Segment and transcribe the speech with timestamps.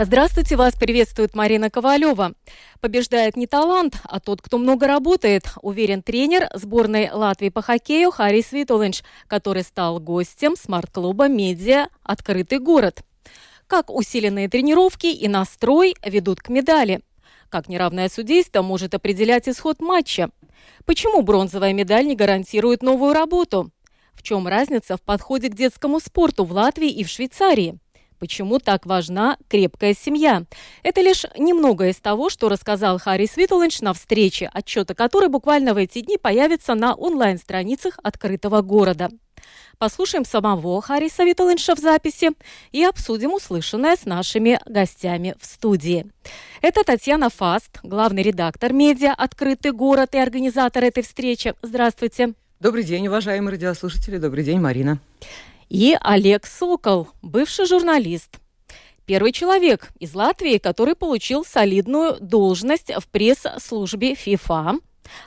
[0.00, 2.32] Здравствуйте, вас приветствует Марина Ковалева.
[2.80, 8.50] Побеждает не талант, а тот, кто много работает, уверен тренер сборной Латвии по хоккею Харис
[8.50, 11.86] Витулинч, который стал гостем смарт-клуба «Медиа.
[12.02, 13.04] Открытый город».
[13.68, 17.00] Как усиленные тренировки и настрой ведут к медали?
[17.48, 20.30] Как неравное судейство может определять исход матча?
[20.86, 23.70] Почему бронзовая медаль не гарантирует новую работу?
[24.12, 27.78] В чем разница в подходе к детскому спорту в Латвии и в Швейцарии?
[28.24, 30.44] Почему так важна крепкая семья?
[30.82, 35.76] Это лишь немного из того, что рассказал Харри Свитлендж на встрече, отчета которой буквально в
[35.76, 39.10] эти дни появится на онлайн-страницах открытого города.
[39.76, 42.30] Послушаем самого Хариса Виталинша в записи
[42.72, 46.06] и обсудим услышанное с нашими гостями в студии.
[46.62, 51.52] Это Татьяна Фаст, главный редактор медиа «Открытый город» и организатор этой встречи.
[51.60, 52.32] Здравствуйте.
[52.58, 54.16] Добрый день, уважаемые радиослушатели.
[54.16, 54.98] Добрый день, Марина.
[55.68, 58.38] И Олег Сокол, бывший журналист.
[59.06, 64.74] Первый человек из Латвии, который получил солидную должность в пресс-службе ФИФА,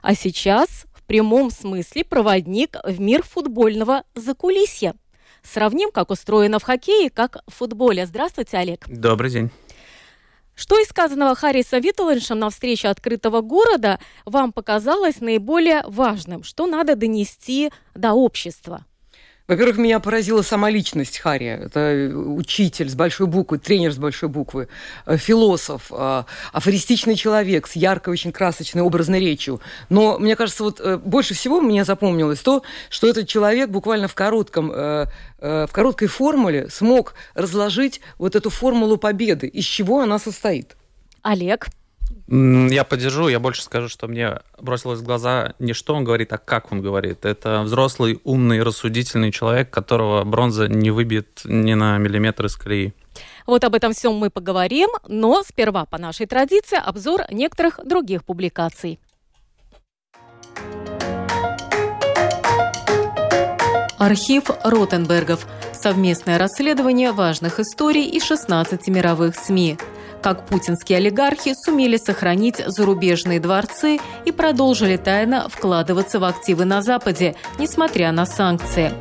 [0.01, 4.93] а сейчас прямом смысле проводник в мир футбольного закулисья.
[5.41, 8.05] Сравним, как устроено в хоккее, как в футболе.
[8.05, 8.85] Здравствуйте, Олег.
[8.87, 9.49] Добрый день.
[10.53, 16.43] Что из сказанного Харриса Виттеланшем на встрече открытого города вам показалось наиболее важным?
[16.43, 18.85] Что надо донести до общества?
[19.47, 21.47] Во-первых, меня поразила сама личность Харри.
[21.47, 24.67] Это учитель с большой буквы, тренер с большой буквы,
[25.05, 29.61] э, философ, э, афористичный человек с яркой, очень красочной образной речью.
[29.87, 34.15] Но мне кажется, вот э, больше всего мне запомнилось то, что этот человек буквально в
[34.15, 40.75] коротком в короткой формуле смог разложить вот эту формулу победы, из чего она состоит.
[41.21, 41.67] Олег,
[42.29, 46.37] я поддержу, я больше скажу, что мне бросилось в глаза не что он говорит, а
[46.37, 47.23] как он говорит.
[47.23, 52.93] Это взрослый, умный, рассудительный человек, которого бронза не выбьет ни на миллиметр из колеи.
[53.45, 58.99] Вот об этом всем мы поговорим, но сперва по нашей традиции обзор некоторых других публикаций.
[63.97, 65.47] Архив Ротенбергов.
[65.73, 69.77] Совместное расследование важных историй из 16 мировых СМИ–
[70.27, 77.37] как путинские олигархи сумели сохранить зарубежные дворцы и продолжили тайно вкладываться в активы на Западе,
[77.57, 78.91] несмотря на санкции.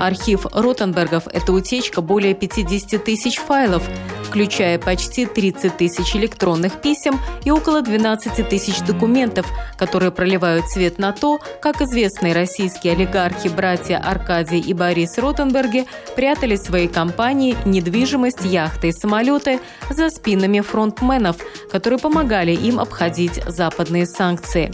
[0.00, 3.82] Архив Ротенбергов– это утечка более 50 тысяч файлов,
[4.24, 9.46] включая почти 30 тысяч электронных писем и около 12 тысяч документов,
[9.76, 16.56] которые проливают свет на то, как известные российские олигархи братья Аркадий и Борис Ротенберги прятали
[16.56, 19.60] свои компании, недвижимость, яхты и самолеты
[19.90, 21.36] за спинами фронтменов,
[21.70, 24.72] которые помогали им обходить западные санкции.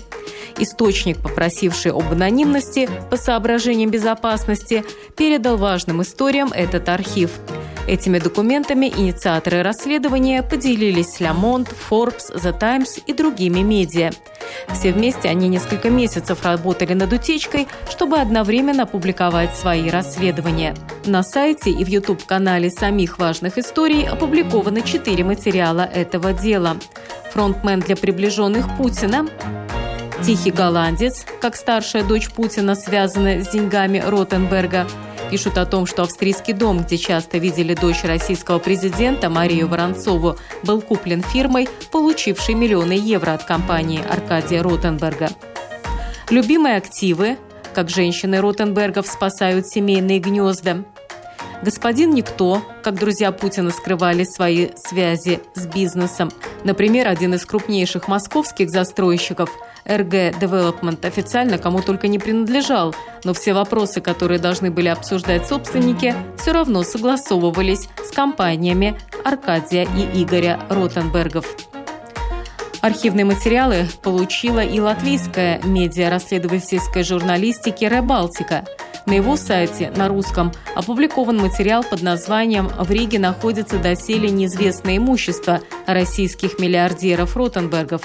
[0.58, 4.84] Источник, попросивший об анонимности по соображениям безопасности,
[5.16, 7.30] передал важным историям этот архив.
[7.88, 14.10] Этими документами инициаторы расследования поделились Monde, Forbes, The Times и другими медиа.
[14.74, 20.74] Все вместе они несколько месяцев работали над утечкой, чтобы одновременно публиковать свои расследования.
[21.06, 26.76] На сайте и в YouTube-канале самих важных историй опубликованы четыре материала этого дела.
[27.32, 29.26] Фронтмен для приближенных Путина,
[30.22, 34.86] Тихий голландец, как старшая дочь Путина связана с деньгами Ротенберга–
[35.30, 40.80] Пишут о том, что австрийский дом, где часто видели дочь российского президента Марию Воронцову, был
[40.80, 45.28] куплен фирмой, получившей миллионы евро от компании Аркадия Ротенберга.
[46.30, 47.36] Любимые активы,
[47.74, 50.84] как женщины Ротенбергов спасают семейные гнезда.
[51.62, 56.30] Господин Никто, как друзья Путина скрывали свои связи с бизнесом.
[56.64, 59.50] Например, один из крупнейших московских застройщиков–
[59.88, 66.14] РГ Development официально кому только не принадлежал, но все вопросы, которые должны были обсуждать собственники,
[66.36, 71.46] все равно согласовывались с компаниями Аркадия и Игоря Ротенбергов.
[72.80, 78.64] Архивные материалы получила и латвийская медиа-расследовательская журналистики «Ребалтика».
[79.06, 85.60] На его сайте на русском опубликован материал под названием «В Риге находится доселе неизвестное имущество
[85.86, 88.02] российских миллиардеров Ротенбергов».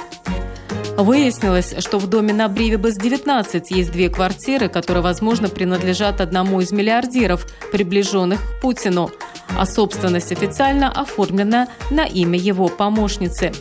[0.97, 6.71] Выяснилось, что в доме на Бриве БС-19 есть две квартиры, которые, возможно, принадлежат одному из
[6.71, 9.11] миллиардеров, приближенных к Путину,
[9.57, 13.51] а собственность официально оформлена на имя его помощницы.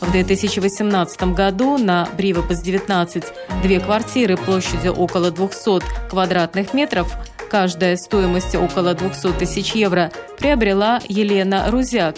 [0.00, 3.24] В 2018 году на Бриве БС-19
[3.62, 7.16] две квартиры площадью около 200 квадратных метров
[7.48, 12.16] каждая стоимостью около 200 тысяч евро, приобрела Елена Рузяк.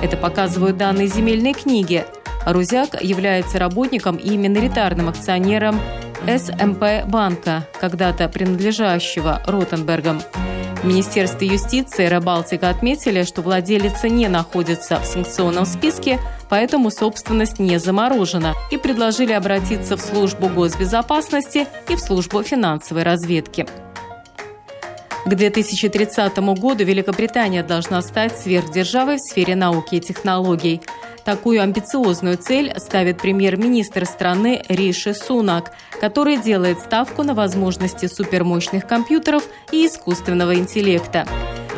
[0.00, 2.04] Это показывают данные земельной книги.
[2.46, 5.80] Рузяк является работником и миноритарным акционером
[6.26, 10.20] СМП банка, когда-то принадлежащего Ротенбергам.
[10.82, 17.78] В Министерстве юстиции Рыбалтика отметили, что владелица не находится в санкционном списке, поэтому собственность не
[17.78, 23.66] заморожена, и предложили обратиться в службу госбезопасности и в службу финансовой разведки.
[25.26, 30.80] К 2030 году Великобритания должна стать сверхдержавой в сфере науки и технологий.
[31.28, 39.44] Такую амбициозную цель ставит премьер-министр страны Риши Сунак, который делает ставку на возможности супермощных компьютеров
[39.70, 41.28] и искусственного интеллекта.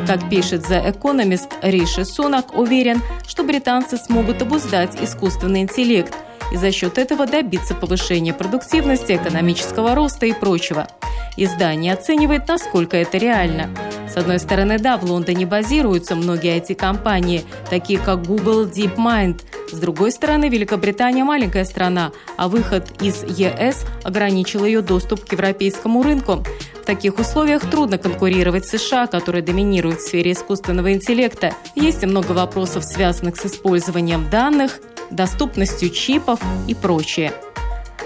[0.06, 6.14] Как пишет The Economist, Риши Сунак уверен, что британцы смогут обуздать искусственный интеллект–
[6.52, 10.88] и за счет этого добиться повышения продуктивности, экономического роста и прочего.
[11.36, 13.70] Издание оценивает, насколько это реально.
[14.10, 19.42] С одной стороны, да, в Лондоне базируются многие IT-компании, такие как Google DeepMind.
[19.70, 26.02] С другой стороны, Великобритания маленькая страна, а выход из ЕС ограничил ее доступ к европейскому
[26.02, 26.44] рынку.
[26.82, 31.54] В таких условиях трудно конкурировать с США, которые доминируют в сфере искусственного интеллекта.
[31.76, 34.80] Есть и много вопросов, связанных с использованием данных,
[35.12, 37.32] доступностью чипов и прочее.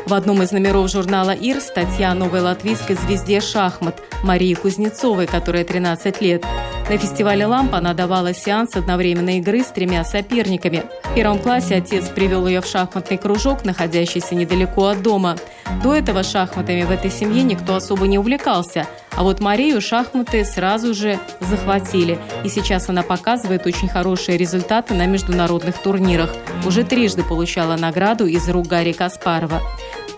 [0.07, 5.65] В одном из номеров журнала «Ир» статья о новой латвийской звезде шахмат Марии Кузнецовой, которая
[5.65, 6.45] 13 лет.
[6.91, 10.85] На фестивале «Лампа» она давала сеанс одновременной игры с тремя соперниками.
[11.03, 15.37] В первом классе отец привел ее в шахматный кружок, находящийся недалеко от дома.
[15.83, 18.87] До этого шахматами в этой семье никто особо не увлекался,
[19.17, 22.19] а вот Марию шахматы сразу же захватили.
[22.45, 26.35] И сейчас она показывает очень хорошие результаты на международных турнирах.
[26.67, 29.63] Уже трижды получала награду из рук Гарри Каспарова.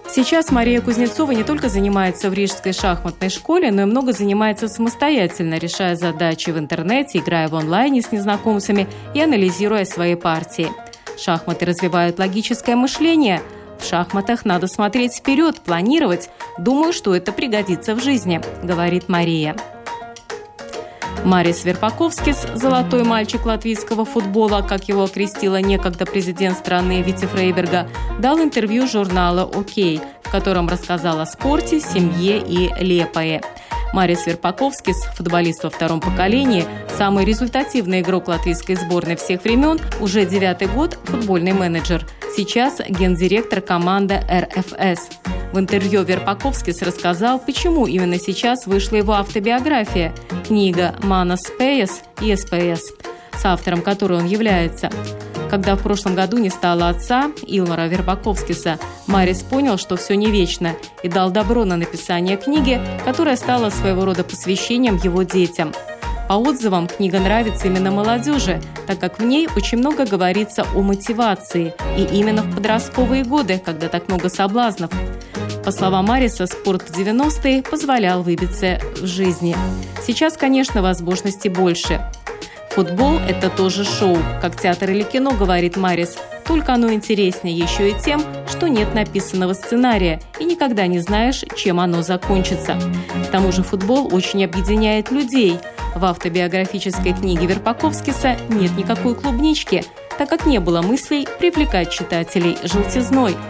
[0.08, 5.58] Сейчас Мария Кузнецова не только занимается в Рижской шахматной школе, но и много занимается самостоятельно,
[5.58, 10.68] решая задачи в интернете, играя в онлайне с незнакомцами и анализируя свои партии.
[11.18, 13.42] Шахматы развивают логическое мышление.
[13.78, 16.30] В шахматах надо смотреть вперед, планировать.
[16.56, 19.54] Думаю, что это пригодится в жизни, говорит Мария.
[21.24, 28.38] Марис Верпаковскис, золотой мальчик латвийского футбола, как его окрестила некогда президент страны Вити Фрейберга, дал
[28.38, 33.42] интервью журнала «OK!», в котором рассказал о спорте, семье и Лиепае.
[33.92, 36.64] Марис Верпаковскис, футболист во втором поколении,
[36.96, 42.06] самый результативный игрок латвийской сборной всех времен, уже девятый год футбольный менеджер.
[42.36, 45.08] Сейчас гендиректор команды РФС.
[45.52, 50.12] В интервью Верпаковскис рассказал, почему именно сейчас вышла его автобиография–
[50.46, 52.92] книга «Manas spēles» и «СПС»,
[53.36, 54.90] с автором которой он является.
[55.50, 60.74] Когда в прошлом году не стало отца, Илмара Вербаковскиса, Марис понял, что все не вечно,
[61.02, 65.72] и дал добро на написание книги, которая стала своего рода посвящением его детям.
[66.28, 71.72] По отзывам, книга нравится именно молодежи, так как в ней очень много говорится о мотивации,
[71.96, 74.90] и именно в подростковые годы, когда так много соблазнов.
[75.64, 79.56] По словам Мариса, спорт в 90-е позволял выбиться в жизни.
[80.04, 82.00] Сейчас, конечно, возможностей больше.
[82.76, 86.18] Футбол– это тоже шоу, как театр или кино, говорит Марис.
[86.44, 91.80] Только оно интереснее еще и тем, что нет написанного сценария, и никогда не знаешь, чем
[91.80, 92.78] оно закончится.
[93.26, 95.58] К тому же футбол очень объединяет людей.
[95.94, 99.82] В автобиографической книге Верпаковскиса нет никакой клубнички,
[100.18, 103.36] так как не было мыслей привлекать читателей желтизной–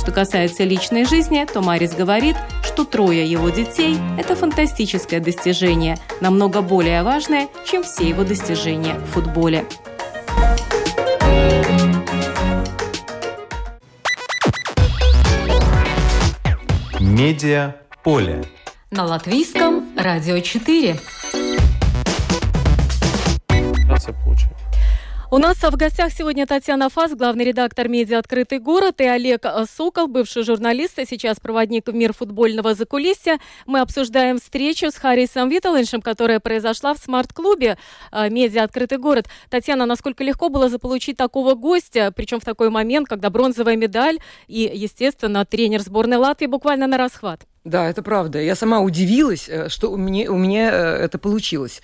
[0.00, 6.62] что касается личной жизни, то Марис говорит, что трое его детей– это фантастическое достижение, намного
[6.62, 9.66] более важное, чем все его достижения в футболе.
[16.98, 18.44] Медиа поле.
[18.90, 20.98] На латвийском радио 4.
[24.24, 24.59] Получается.
[25.32, 29.46] У нас в гостях сегодня Татьяна Фас, главный редактор медиа «Открытый город», и Олег
[29.76, 33.38] Сокол, бывший журналист, а сейчас проводник в мир футбольного закулисья.
[33.64, 37.78] Мы обсуждаем встречу с Харрисом Виталиншем, которая произошла в смарт-клубе
[38.10, 39.28] э, медиа «Открытый город».
[39.50, 44.18] Татьяна, насколько легко было заполучить такого гостя, причем в такой момент, когда бронзовая медаль
[44.48, 47.46] и, естественно, тренер сборной Латвии буквально на расхват?
[47.64, 48.40] Да, это правда.
[48.40, 51.82] Я сама удивилась, э, что у меня, у меня э, это получилось.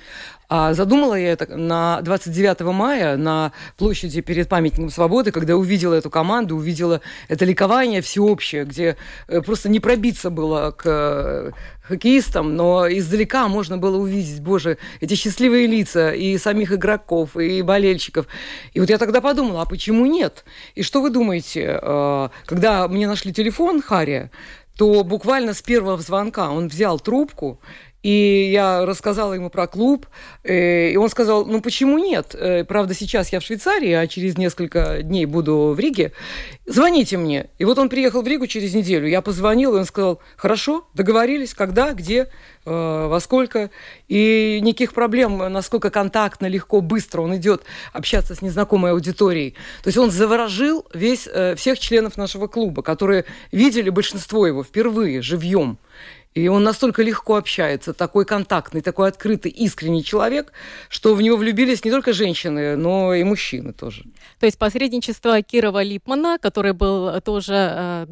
[0.48, 6.08] А задумала я это на 29 мая на площади перед памятником свободы, когда увидела эту
[6.08, 8.96] команду, увидела это ликование всеобщее, где
[9.28, 11.52] э, просто не пробиться было к
[11.82, 18.26] хоккеистам, но издалека можно было увидеть, боже, эти счастливые лица и самих игроков, и болельщиков.
[18.72, 20.46] И вот я тогда подумала, а почему нет?
[20.74, 21.78] И что вы думаете,
[22.46, 24.30] когда мне нашли телефон Харри,
[24.76, 27.58] то буквально с первого звонка он взял трубку
[28.06, 30.06] И я рассказала ему про клуб,
[30.44, 32.36] э, и он сказал, ну почему нет?
[32.38, 36.12] Э, правда, сейчас я в Швейцарии, а через несколько дней буду в Риге.
[36.66, 37.50] Звоните мне.
[37.58, 39.08] И вот он приехал в Ригу через неделю.
[39.08, 42.28] Я позвонила, и он сказал, хорошо, договорились, когда, где,
[42.64, 43.70] э, во сколько.
[44.06, 49.56] И никаких проблем, насколько контактно, легко, быстро он идет общаться с незнакомой аудиторией.
[49.82, 55.80] То есть он заворожил весь, всех членов нашего клуба, которые видели большинство его впервые живьем.
[56.36, 60.52] И он настолько легко общается, такой контактный, такой открытый, искренний человек,
[60.90, 64.04] что в него влюбились не только женщины, но и мужчины тоже.
[64.38, 68.06] То есть посредничество Кирова Липмана, который был тоже э,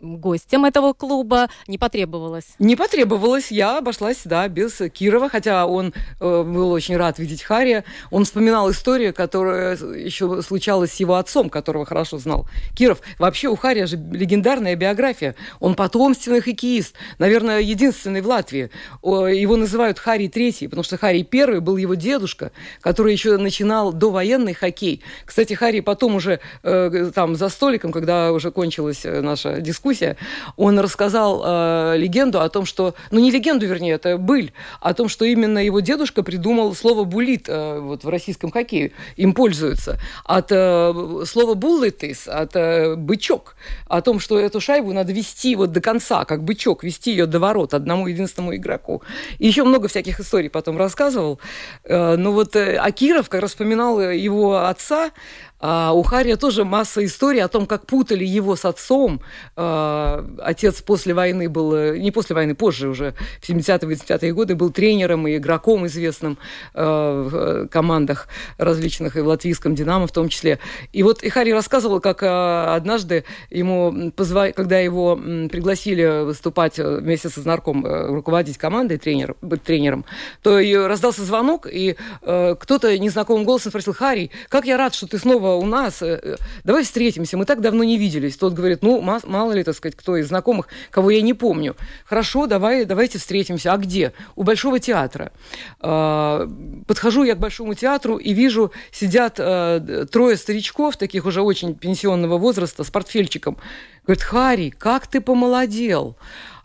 [0.00, 2.46] гостем этого клуба, не потребовалось?
[2.58, 3.50] Не потребовалось.
[3.50, 7.84] Я обошлась, да, без Кирова, хотя он э, был очень рад видеть Хария.
[8.10, 13.02] Он вспоминал историю, которая еще случалась с его отцом, которого хорошо знал Киров.
[13.18, 15.34] Вообще у Хария же легендарная биография.
[15.58, 16.94] Он потомственный хоккеист.
[17.18, 18.70] Наверное, единственный в Латвии.
[19.02, 24.54] Его называют Харри Третий, потому что Харри Первый был его дедушка, который еще начинал довоенный
[24.54, 25.02] хоккей.
[25.24, 30.16] Кстати, Харри потом уже э, там за столиком, когда уже кончилась э, наша дискуссия,
[30.56, 35.08] он рассказал э, легенду о том, что, ну не легенду, вернее, это быль, о том,
[35.08, 39.98] что именно его дедушка придумал слово булит вот в российском хоккее, им пользуются.
[40.24, 42.54] От слова буллетис, от
[42.98, 47.26] бычок, о том, что эту шайбу надо вести вот до конца, как бычок, вести ее
[47.30, 49.02] до ворот одному единственному игроку.
[49.38, 51.40] И еще много всяких историй потом рассказывал.
[51.84, 55.10] Э, но вот э, Акиров, как вспоминал его отца,
[55.60, 59.20] а у Хария тоже масса историй о том, как путали его с отцом.
[59.56, 64.70] А, отец после войны был, э, не после войны, позже уже, в 70-80-е годы был
[64.70, 66.38] тренером и игроком известным
[66.74, 70.58] в командах различных, и в латвийском «Динамо» в том числе.
[70.92, 74.52] И вот и Харри рассказывал, как однажды ему, позва...
[74.52, 80.04] когда его пригласили выступать вместе со знарком, э, руководить командой, тренер, быть тренером,
[80.42, 85.18] то раздался звонок, и э, кто-то незнакомым голосом спросил, Харри, как я рад, что ты
[85.18, 88.36] снова у нас, э, давай встретимся, мы так давно не виделись.
[88.36, 91.76] Тот говорит, ну, мало ли, так сказать, кто из знакомых, кого я не помню.
[92.04, 93.72] Хорошо, давай, давайте встретимся.
[93.72, 94.12] А где?
[94.36, 95.32] У Большого театра.
[95.80, 96.48] Э,
[96.86, 102.38] подхожу я к Большому театру и вижу, сидят э, трое старичков, таких уже очень пенсионного
[102.38, 103.56] возраста, с портфельчиком.
[104.06, 106.16] Говорит, Харри, как ты помолодел.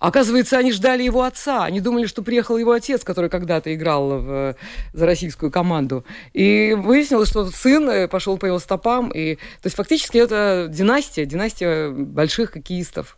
[0.05, 1.63] Оказывается, они ждали его отца.
[1.63, 4.55] Они думали, что приехал его отец, который когда-то играл в,
[4.93, 6.05] за российскую команду.
[6.31, 9.09] И выяснилось, что сын э, пошел по его стопам.
[9.09, 13.17] И, то есть фактически это династия, династия больших хоккеистов.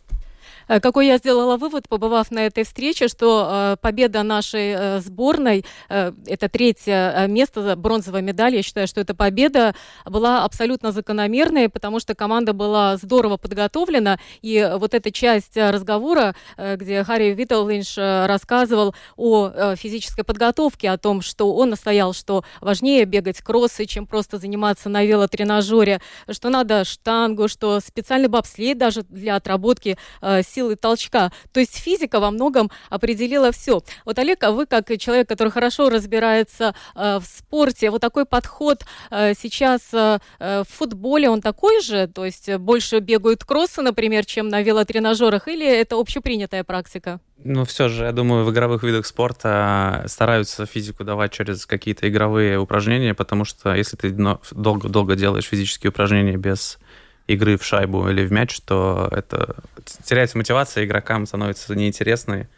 [0.68, 5.64] Э, какой я сделала вывод, побывав на этой встрече, что э, победа нашей э, сборной,
[5.88, 12.14] это третье место, бронзовая медаль, я считаю, что эта победа была абсолютно закономерной, потому что
[12.14, 20.24] команда была здорово подготовлена, и вот эта часть разговора, где Харри Виттелвинш рассказывал о физической
[20.24, 26.00] подготовке, о том, что он настоял, что важнее бегать кроссы, чем просто заниматься на велотренажере,
[26.30, 29.96] что надо штангу, что специальный бобслей даже для отработки
[30.42, 31.30] сил силы толчка.
[31.52, 33.80] То есть физика во многом определила все.
[34.04, 38.84] Вот, Олег, а вы как человек, который хорошо разбирается э, в спорте, вот такой подход
[39.10, 42.08] э, сейчас э, э в футболе, он такой же?
[42.08, 47.20] То есть больше бегают кроссы, например, чем на велотренажерах, или это общепринятая практика?
[47.44, 52.58] Ну, все же, я думаю, в игровых видах спорта стараются физику давать через какие-то игровые
[52.58, 54.10] упражнения, потому что если ты
[54.50, 56.78] долго-долго делаешь физические упражнения без
[57.28, 59.56] игры в шайбу или в мяч, то это
[60.04, 62.48] теряется мотивация, игрокам становится неинтересной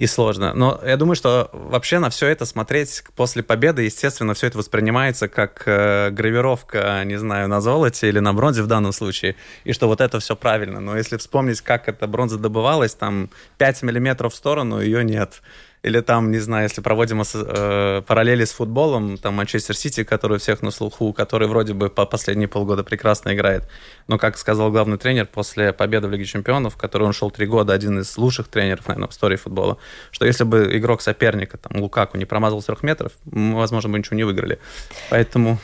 [0.00, 0.54] и сложно.
[0.54, 5.28] Но я думаю, что вообще на все это смотреть после победы, естественно, все это воспринимается
[5.28, 9.88] как э, гравировка, не знаю, на золоте или на бронзе в данном случае, и что
[9.88, 10.80] вот это все правильно.
[10.80, 13.28] Но если вспомнить, как эта бронза добывалась, там
[13.58, 15.42] 5 миллиметров в сторону, ее нет.
[15.82, 20.38] Или там, не знаю, если проводим э, параллели с футболом, там Манчестер Сити, который у
[20.38, 23.66] всех на слуху, который вроде бы по последние полгода прекрасно играет.
[24.06, 27.46] Но, как сказал главный тренер, после победы в Лиге Чемпионов, в которой он шел три
[27.46, 29.78] года, один из лучших тренеров, наверное, в истории футбола,
[30.10, 33.98] что если бы игрок соперника, там, Лукаку, не промазал с трех метров, мы, возможно, бы
[33.98, 34.58] ничего не выиграли.
[35.08, 35.58] Поэтому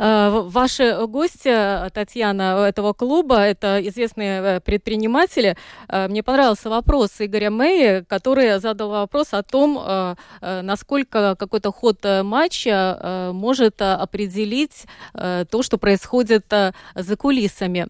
[0.00, 5.56] ваши гости, Татьяна, этого клуба, это известные э, предприниматели.
[5.88, 13.30] Э, мне понравился вопрос Игоря Мэя, который задал вопрос о том, насколько какой-то ход матча
[13.32, 16.46] может определить то, что происходит
[16.94, 17.88] за кулисами.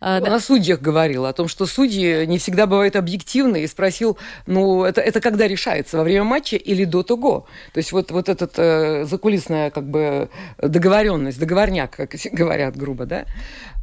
[0.00, 0.34] А, Он да.
[0.36, 5.00] о судьях говорил, о том, что судьи не всегда бывают объективны, и спросил, ну, это,
[5.00, 7.46] это когда решается, во время матча или до того?
[7.72, 13.24] То есть вот, вот эта э, закулисная как бы договоренность, договорняк, как говорят грубо, да?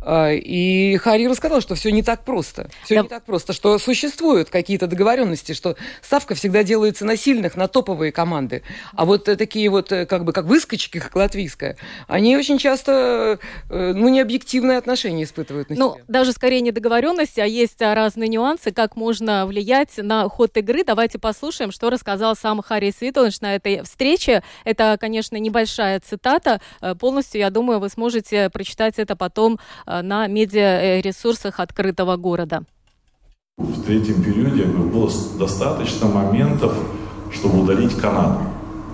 [0.04, 2.70] А, и Хари рассказал, что все не так просто.
[2.84, 3.02] Все да.
[3.04, 8.12] не так просто, что существуют какие-то договоренности, что ставка всегда делается на сильных, на топовые
[8.12, 8.64] команды.
[8.94, 11.78] А вот такие вот, как бы, как выскочки, как латвийская,
[12.08, 13.40] они очень часто,
[13.70, 16.04] ну, необъективное отношение испытывают на ну, себя.
[16.08, 20.84] даже скорее не договоренности, а есть разные нюансы, как можно влиять на ход игры.
[20.84, 24.42] Давайте послушаем, что рассказал сам Харри Свитович на этой встрече.
[24.66, 26.60] Это, конечно, небольшая цитата.
[27.00, 29.60] Полностью, я думаю, вы сможете прочитать это потом
[29.91, 32.64] Э, на медиаресурсах открытого города.
[33.58, 36.74] В третьем периоде было достаточно моментов,
[37.32, 38.40] чтобы удалить Канаду.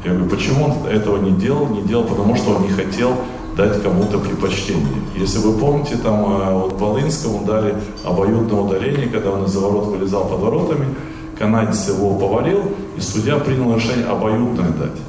[0.03, 1.67] Я говорю, почему он этого не делал?
[1.67, 3.15] Не делал, потому что он не хотел
[3.55, 5.01] дать кому-то предпочтение.
[5.15, 10.27] Если вы помните, там э, вот Волынскому дали обоюдное удаление, когда он из-за ворот вылезал
[10.27, 10.95] под воротами,
[11.37, 14.99] канадец его повалил, и судья принял решение обоюдное дать.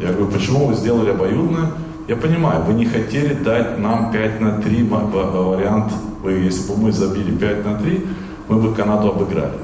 [0.00, 1.70] Я говорю, почему вы сделали обоюдное?
[2.08, 5.92] Я понимаю, вы не хотели дать нам 5 на 3 вариант.
[6.22, 8.06] Вы, если бы мы забили 5 на 3,
[8.48, 9.58] мы бы Канаду обыграли.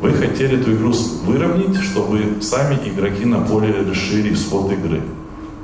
[0.00, 0.92] Вы хотели эту игру
[1.24, 5.00] выровнять, чтобы сами игроки на поле решили исход игры.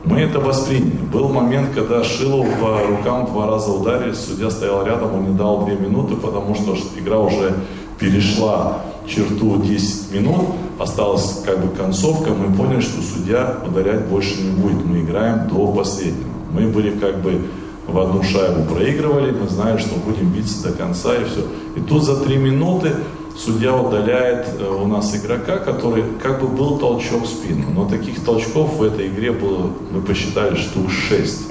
[0.04, 0.98] Мы это восприняли.
[1.12, 5.64] Был момент, когда Шилов по рукам два раза ударили, судья стоял рядом, он не дал
[5.64, 7.54] две минуты, потому что игра уже
[7.98, 10.46] перешла черту 10 минут,
[10.78, 15.66] осталась как бы концовка, мы поняли, что судья ударять больше не будет, мы играем до
[15.72, 16.30] последнего.
[16.52, 17.40] Мы были как бы
[17.86, 21.44] в одну шайбу проигрывали, мы знаем, что будем биться до конца и все.
[21.76, 22.92] И тут за три минуты
[23.36, 27.66] судья удаляет э, у нас игрока, который как бы был толчок в спину.
[27.74, 31.42] Но таких толчков в этой игре было, мы посчитали, что уж шесть.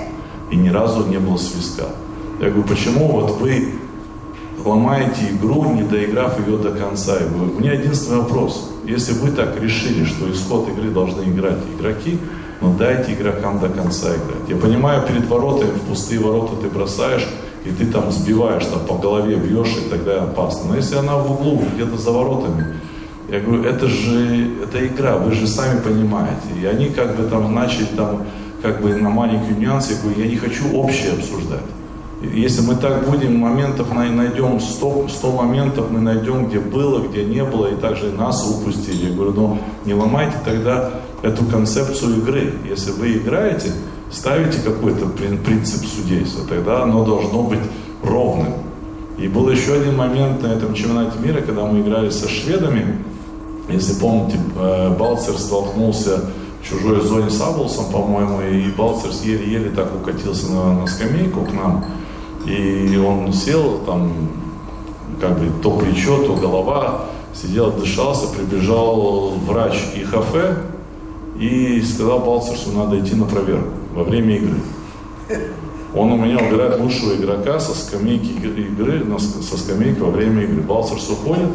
[0.49, 1.87] И ни разу не было свистка.
[2.39, 3.73] Я говорю, почему вот вы
[4.65, 7.17] ломаете игру, не доиграв ее до конца.
[7.17, 8.69] И у меня единственный вопрос.
[8.85, 12.19] Если вы так решили, что исход игры должны играть игроки,
[12.61, 14.47] но дайте игрокам до конца играть.
[14.47, 17.27] Я понимаю, перед воротами, в пустые ворота ты бросаешь,
[17.65, 20.69] и ты там сбиваешь, там по голове бьешь, и тогда опасно.
[20.69, 22.75] Но если она в углу, где-то за воротами,
[23.29, 26.49] я говорю, это же, это игра, вы же сами понимаете.
[26.61, 28.23] И они как бы там начали там,
[28.61, 31.61] как бы на маленькие нюансы, я говорю, я не хочу общее обсуждать.
[32.31, 37.43] Если мы так будем, моментов найдем 100, 100 моментов, мы найдем, где было, где не
[37.43, 39.09] было, и также нас упустили.
[39.09, 42.53] Я говорю, ну не ломайте тогда эту концепцию игры.
[42.69, 43.73] Если вы играете,
[44.09, 47.59] ставите какой-то принцип судейства, тогда оно должно быть
[48.01, 48.53] ровным.
[49.17, 53.03] И был еще один момент на этом чемпионате мира, когда мы играли со шведами.
[53.67, 56.21] Если помните, э, Балцер столкнулся
[56.61, 61.51] в чужой зоне с Аблсом, по-моему, и Балцер еле-еле так укатился на, на скамейку к
[61.51, 61.85] нам.
[62.45, 64.11] И он сел, там,
[65.21, 70.35] как бы, то плечо, то голова, сидел, дышался, прибежал врач ИХФ
[71.39, 74.57] и сказал Балцерсу, надо идти на проверку во время игры.
[75.95, 80.61] Он у меня убирает лучшего игрока со скамейки игры, со скамейки во время игры.
[80.61, 81.49] Балцерс уходит,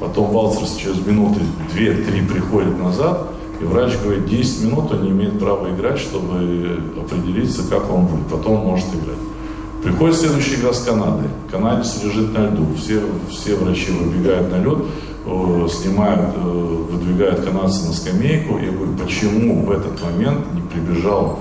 [0.00, 1.40] потом Балцерс через минуты
[1.76, 3.28] 2-3 приходит назад,
[3.60, 8.26] и врач говорит, 10 минут он не имеет права играть, чтобы определиться, как он будет.
[8.26, 9.18] Потом он может играть.
[9.84, 11.28] Приходит следующая игра с Канадой.
[11.50, 12.66] Канадец лежит на льду.
[12.74, 14.78] Все, все врачи выбегают на лед,
[15.26, 18.56] э, снимают, э, выдвигают канадца на скамейку.
[18.56, 21.38] Я говорю, почему в этот момент не прибежал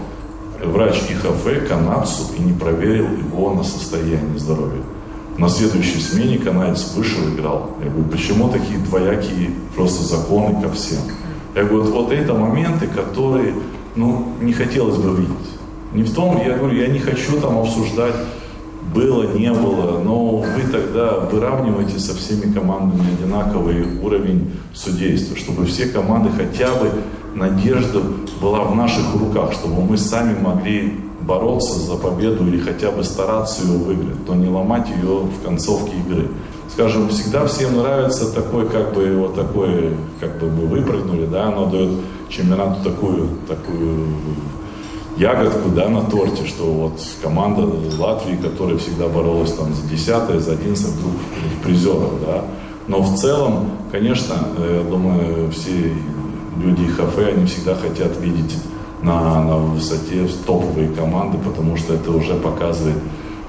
[0.62, 4.84] врач ИХФ канадцу и не проверил его на состояние здоровья?
[5.38, 7.70] На следующей смене канадец вышел, играл.
[7.82, 11.00] Я говорю, почему такие двоякие просто законы ко всем?
[11.56, 13.54] Я говорю, вот это моменты, которые
[13.96, 15.54] ну, не хотелось бы видеть.
[15.94, 18.16] Не в том, я говорю, я не хочу там обсуждать,
[18.94, 25.88] было, не было, но вы тогда выравниваете со всеми командами одинаковый уровень судейства, чтобы все
[25.88, 26.92] команды хотя бы
[27.36, 28.02] надежда
[28.42, 33.64] была в наших руках, чтобы мы сами могли бороться за победу или хотя бы стараться
[33.64, 36.28] ее выиграть, но не ломать ее в концовке игры.
[36.72, 41.68] Скажем, всегда всем нравится такой, как бы, вот такой, как бы мы выпрыгнули, да, оно
[41.68, 41.92] дает
[42.30, 44.08] чемпионату такую, такую
[45.18, 50.54] ягодку да, на торте, что вот команда Латвии, которая всегда боролась там за 10 за
[50.54, 51.14] 11 вдруг
[51.60, 52.44] в призерах, да.
[52.88, 55.94] Но в целом, конечно, э, я думаю, все
[56.62, 58.56] люди ХФ, они всегда хотят видеть
[59.02, 62.98] на, на высоте топовые команды, потому что это уже показывает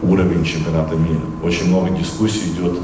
[0.03, 1.23] уровень чемпионата мира.
[1.43, 2.79] Очень много дискуссий идет,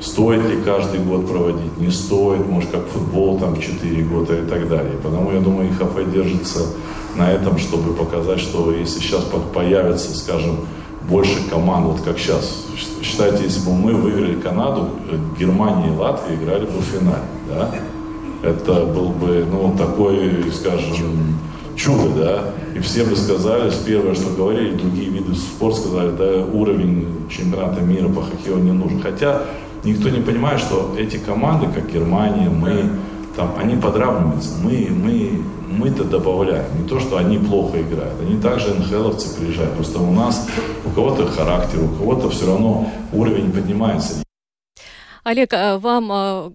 [0.00, 4.68] стоит ли каждый год проводить, не стоит, может, как футбол там 4 года и так
[4.68, 4.94] далее.
[5.02, 6.60] Потому я думаю, ИХФ держится
[7.16, 10.56] на этом, чтобы показать, что если сейчас появится, скажем,
[11.08, 12.66] больше команд, вот как сейчас.
[13.02, 14.90] Считайте, если бы мы выиграли Канаду,
[15.38, 17.74] Германия и Латвия играли бы в финале, да?
[18.42, 21.38] Это был бы, ну, такой, скажем,
[21.74, 27.06] чудо, да, и все бы сказали, первое, что говорили, другие виды спорта сказали, да, уровень
[27.30, 29.00] чемпионата мира по хоккею не нужен.
[29.00, 29.42] Хотя
[29.84, 32.90] никто не понимает, что эти команды, как Германия, мы,
[33.36, 34.50] там, они подравниваются.
[34.62, 36.66] Мы, мы, мы-то добавляем.
[36.80, 38.20] Не то, что они плохо играют.
[38.20, 39.74] Они также НХЛовцы приезжают.
[39.74, 40.48] Просто у нас
[40.84, 44.22] у кого-то характер, у кого-то все равно уровень поднимается.
[45.24, 46.52] Олег, а вам, а,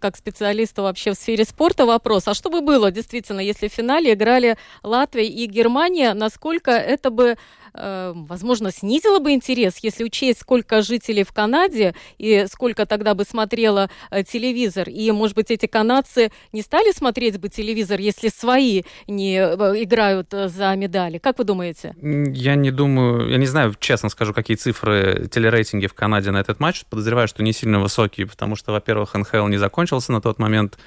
[0.00, 2.26] как специалисту вообще в сфере спорта, вопрос.
[2.26, 7.36] А что бы было, действительно, если в финале играли Латвия и Германия, насколько это бы
[7.74, 13.90] возможно, снизило бы интерес, если учесть, сколько жителей в Канаде и сколько тогда бы смотрело
[14.10, 14.88] э, телевизор.
[14.88, 20.32] И, может быть, эти канадцы не стали смотреть бы телевизор, если свои не э, играют
[20.32, 21.18] э, за медали.
[21.18, 21.94] Как вы думаете?
[22.00, 26.60] Я не думаю, я не знаю, честно скажу, какие цифры телерейтинги в Канаде на этот
[26.60, 26.84] матч.
[26.88, 30.78] Подозреваю, что не сильно высокие, потому что, во-первых, НХЛ не закончился на тот момент.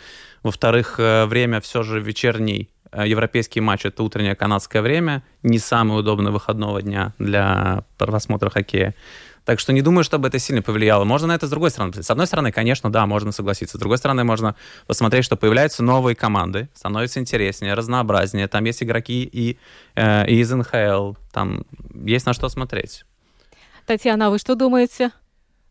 [0.44, 6.32] Во-вторых, время все же вечерний Э, европейский матч это утреннее канадское время, не самый удобный
[6.32, 8.96] выходного дня для просмотра хоккея.
[9.46, 11.04] Так что не думаю, чтобы это сильно повлияло.
[11.06, 11.94] Можно на это с другой стороны.
[12.04, 13.78] С одной стороны, конечно, да, можно согласиться.
[13.78, 14.56] С другой стороны, можно
[14.88, 18.48] посмотреть, что появляются новые команды, становится интереснее, разнообразнее.
[18.48, 19.58] Там есть игроки и,
[19.96, 21.14] э, и из НХЛ.
[21.32, 23.06] Там есть на что смотреть.
[23.86, 25.12] Татьяна, а вы что думаете?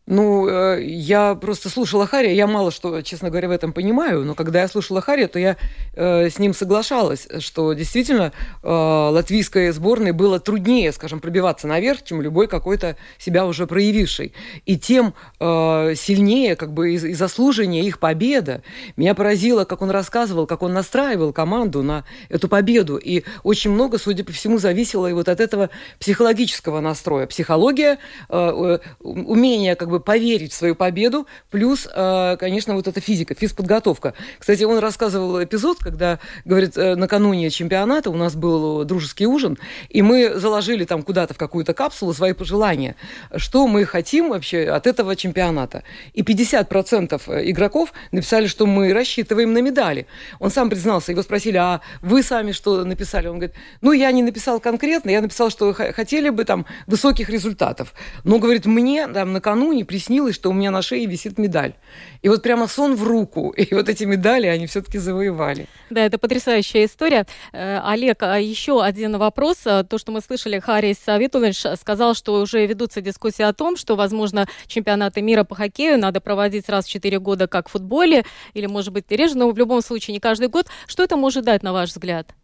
[0.07, 4.35] Ну, э, я просто слушала Харри, я мало что, честно говоря, в этом понимаю, но
[4.35, 5.57] когда я слушала Харри, то я
[5.95, 8.31] э, с ним соглашалась, что действительно
[8.63, 14.33] э, латвийской сборной было труднее, скажем, пробиваться наверх, чем любой какой-то себя уже проявивший.
[14.65, 18.61] И тем э, сильнее, как бы, и, и заслуженнее их победа.
[18.95, 22.95] Меня поразило, как он рассказывал, как он настраивал команду на эту победу.
[22.95, 27.27] И очень много, судя по всему, зависело и вот от этого психологического настроя.
[27.27, 27.97] Психология,
[28.29, 33.01] э, э умение как бы бы поверить в свою победу, плюс, э, конечно, вот эта
[33.01, 34.13] физика, физподготовка.
[34.39, 39.57] Кстати, он рассказывал эпизод, когда, говорит, э, накануне чемпионата у нас был дружеский ужин,
[39.89, 42.95] и мы заложили там куда-то в какую-то капсулу свои пожелания,
[43.35, 45.83] что мы хотим вообще от этого чемпионата.
[46.13, 50.07] И 50% игроков написали, что мы рассчитываем на медали.
[50.39, 53.27] Он сам признался, его спросили, а вы сами что написали?
[53.27, 57.93] Он говорит, ну, я не написал конкретно, я написал, что хотели бы там высоких результатов.
[58.23, 61.73] Но, говорит, мне там накануне приснилось, что у меня на шее висит медаль.
[62.21, 63.49] И вот прямо сон в руку.
[63.57, 65.67] И вот эти медали они все-таки завоевали.
[65.89, 67.25] Да, это потрясающая история.
[67.53, 69.65] Э, Олег, а еще один вопрос.
[69.65, 73.95] Э, то, что мы слышали, Харрис Витулович сказал, что уже ведутся дискуссии о том, что,
[73.95, 78.67] возможно, чемпионаты мира по хоккею надо проводить раз в 4 года, как в футболе, или,
[78.67, 80.67] может быть, реже, но в любом случае не каждый год.
[80.85, 82.35] Что это может дать, на ваш взгляд?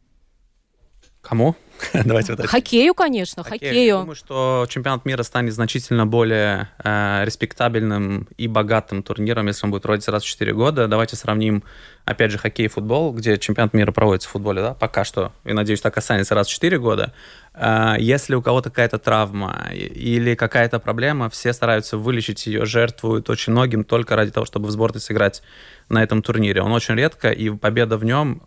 [1.23, 1.55] Кому?
[1.93, 3.71] Давайте вот Хоккею, конечно, хоккею.
[3.71, 3.85] хоккею.
[3.87, 9.71] Я думаю, что чемпионат мира станет значительно более э, респектабельным и богатым турниром, если он
[9.71, 10.87] будет проводиться раз в 4 года.
[10.87, 11.63] Давайте сравним,
[12.03, 15.53] опять же, хоккей и футбол, где чемпионат мира проводится в футболе, да, пока что, и
[15.53, 17.13] надеюсь, так останется раз в 4 года.
[17.53, 23.53] Э, если у кого-то какая-то травма или какая-то проблема, все стараются вылечить ее, жертвуют очень
[23.53, 25.41] многим только ради того, чтобы в сборной сыграть
[25.87, 26.61] на этом турнире.
[26.61, 28.43] Он очень редко, и победа в нем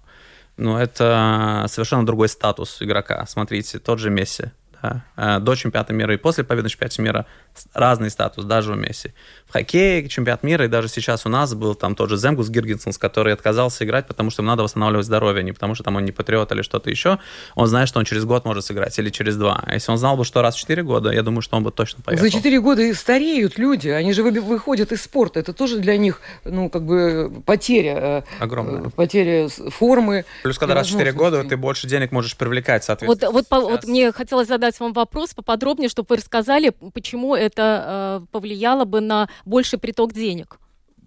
[0.56, 3.24] ну, это совершенно другой статус игрока.
[3.26, 4.46] Смотрите, тот же Месси.
[4.82, 5.04] Да.
[5.16, 7.26] Э, до чемпионата мира и после победы на чемпионате мира
[7.74, 9.12] разный статус, даже у Месси.
[9.46, 12.98] В хоккее чемпионат мира, и даже сейчас у нас был там тот же Земгус Гиргенсонс,
[12.98, 16.12] который отказался играть, потому что ему надо восстанавливать здоровье, не потому что там он не
[16.12, 17.18] патриот или что-то еще.
[17.54, 19.62] Он знает, что он через год может сыграть или через два.
[19.64, 21.70] А если он знал бы, что раз в четыре года, я думаю, что он бы
[21.70, 22.24] точно поехал.
[22.24, 25.40] За четыре года и стареют люди, они же выходят из спорта.
[25.40, 28.24] Это тоже для них, ну, как бы потеря.
[28.38, 28.90] Э, Огромная.
[28.90, 30.24] Потеря формы.
[30.42, 33.32] Плюс, когда раз в четыре года, ты больше денег можешь привлекать, соответственно.
[33.32, 38.26] Вот, вот, вот мне хотелось задать вам вопрос поподробнее, чтобы вы рассказали, почему это э,
[38.32, 40.58] повлияло бы на больший приток денег?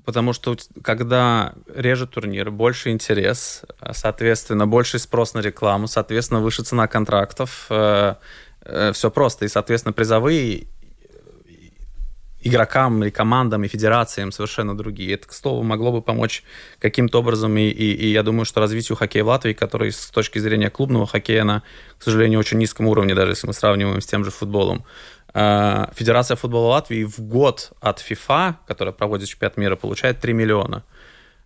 [0.06, 6.88] Потому что когда реже турнир, больше интерес, соответственно, больше спрос на рекламу, соответственно, выше цена
[6.88, 7.68] контрактов.
[7.70, 8.16] Э,
[8.62, 9.46] э, все просто.
[9.46, 10.68] И, соответственно, призовые
[12.42, 15.14] игрокам и командам и федерациям совершенно другие.
[15.14, 16.44] Это, к слову, могло бы помочь
[16.80, 20.40] каким-то образом, и, и, и я думаю, что развитию хоккея в Латвии, который с точки
[20.40, 21.64] зрения клубного хоккея на,
[21.98, 24.86] к сожалению, очень низком уровне, даже если мы сравниваем с тем же футболом.
[25.34, 30.84] А, Федерация футбола Латвии в год от ФИФА, которая проводит чемпионат мира, получает 3 миллиона.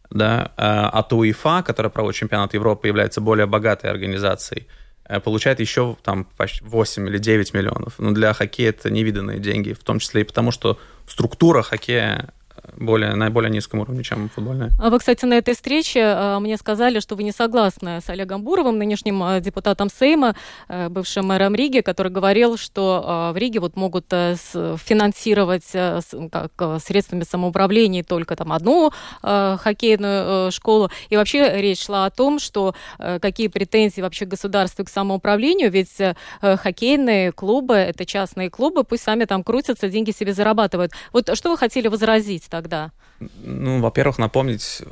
[0.09, 0.51] Да?
[0.57, 4.67] А от УЕФА, которая проводит чемпионат Европы, является более богатой организацией–
[5.19, 7.95] получает еще там почти 8 или 9 миллионов.
[7.97, 12.33] Но для хоккея это невиданные деньги, в том числе и потому, что структура хоккея
[12.77, 14.71] более, на более низком уровне, чем футбольная.
[14.79, 18.43] А вы, кстати, на этой встрече э, мне сказали, что вы не согласны с Олегом
[18.43, 20.35] Буровым, нынешним э, депутатом Сейма,
[20.69, 28.03] э, бывшим мэром Риги, который говорил, что в Риге вот могут финансировать как, средствами самоуправления
[28.03, 30.89] только там одну хоккейную школу.
[31.09, 35.97] И вообще речь шла о том, что какие претензии вообще государству к самоуправлению, ведь
[36.41, 40.91] хоккейные клубы, это частные клубы, пусть сами там крутятся, деньги себе зарабатывают.
[41.11, 42.91] Вот что вы хотели возразить тогда?
[43.43, 44.83] Ну, во-первых, напомнить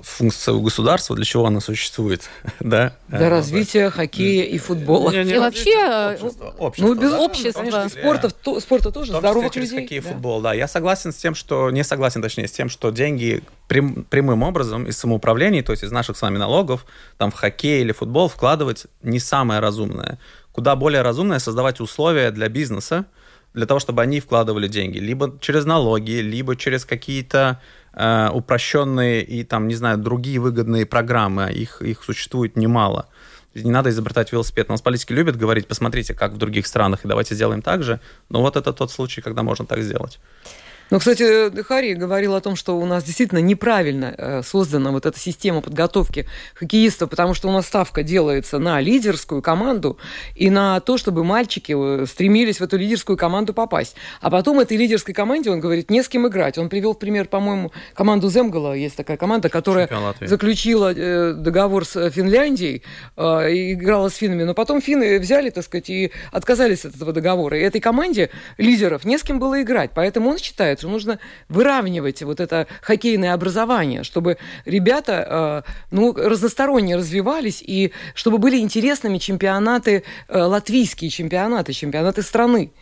[0.00, 2.22] функцию государства, для чего она существует,
[2.60, 2.96] да?
[3.08, 5.10] Для развития хоккея и футбола.
[5.10, 7.20] Не, не, и вообще общество, общество, ну, без да?
[7.20, 7.58] общества.
[7.60, 9.84] Конечно, спорта, то, спорта тоже, здоровых через людей.
[9.84, 10.08] хоккей и да.
[10.08, 10.54] футбол, да.
[10.54, 11.70] Я согласен с тем, что...
[11.70, 15.92] Не согласен, точнее, с тем, что деньги прям, прямым образом из самоуправления, то есть из
[15.92, 16.86] наших с вами налогов,
[17.18, 20.18] там в хоккей или футбол вкладывать не самое разумное.
[20.52, 23.04] Куда более разумное создавать условия для бизнеса,
[23.54, 27.60] для того, чтобы они вкладывали деньги, либо через налоги, либо через какие-то
[27.92, 33.08] э, упрощенные и там, не знаю, другие выгодные программы, их, их существует немало.
[33.54, 34.68] Не надо изобретать велосипед.
[34.68, 38.00] У нас политики любят говорить, посмотрите, как в других странах, и давайте сделаем так же.
[38.30, 40.18] Но вот это тот случай, когда можно так сделать.
[40.92, 45.18] Ну, кстати, Хари говорил о том, что у нас действительно неправильно э, создана вот эта
[45.18, 49.96] система подготовки хоккеистов, потому что у нас ставка делается на лидерскую команду
[50.34, 53.96] и на то, чтобы мальчики э, стремились в эту лидерскую команду попасть.
[54.20, 56.58] А потом этой лидерской команде, он говорит, не с кем играть.
[56.58, 59.88] Он привел пример, по-моему, команду Земгала, есть такая команда, которая
[60.20, 62.82] заключила э, договор с Финляндией
[63.16, 67.56] и играла с финнами, но потом финны взяли, так сказать, и отказались от этого договора.
[67.56, 68.28] И этой команде
[68.58, 69.92] лидеров не с кем было играть.
[69.94, 76.96] Поэтому он считает, что нужно выравнивать вот это хоккейное образование, чтобы ребята э, ну, разносторонне
[76.96, 82.72] развивались и чтобы были интересными чемпионаты, э, латвийские чемпионаты, чемпионаты страны.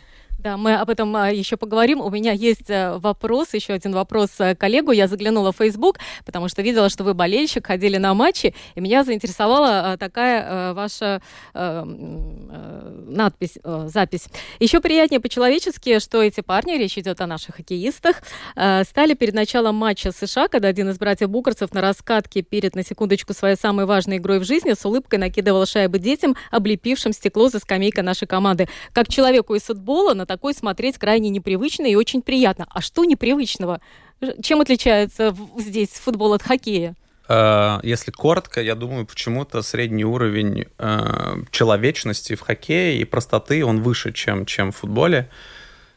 [0.41, 2.01] Да, мы об этом а, еще поговорим.
[2.01, 4.91] У меня есть э, вопрос, еще один вопрос э, коллегу.
[4.91, 9.03] Я заглянула в Facebook, потому что видела, что вы болельщик, ходили на матчи, и меня
[9.03, 11.21] заинтересовала э, такая ваша
[11.53, 14.27] надпись, запись.
[14.59, 18.21] Еще приятнее по-человечески, что эти парни, речь идет о наших хоккеистах,
[18.53, 23.33] стали перед началом матча США, когда один из братьев Букарцев на раскатке перед, на секундочку,
[23.33, 28.03] своей самой важной игрой в жизни с улыбкой накидывал шайбы детям, облепившим стекло за скамейкой
[28.03, 28.67] нашей команды.
[28.93, 32.65] Как человеку из футбола на такой смотреть крайне непривычно и очень приятно.
[32.69, 33.81] А что непривычного?
[34.41, 36.95] Чем отличается здесь футбол от хоккея?
[37.27, 43.81] Э, если коротко, я думаю, почему-то средний уровень э, человечности в хоккее и простоты, он
[43.81, 45.29] выше, чем, чем в футболе.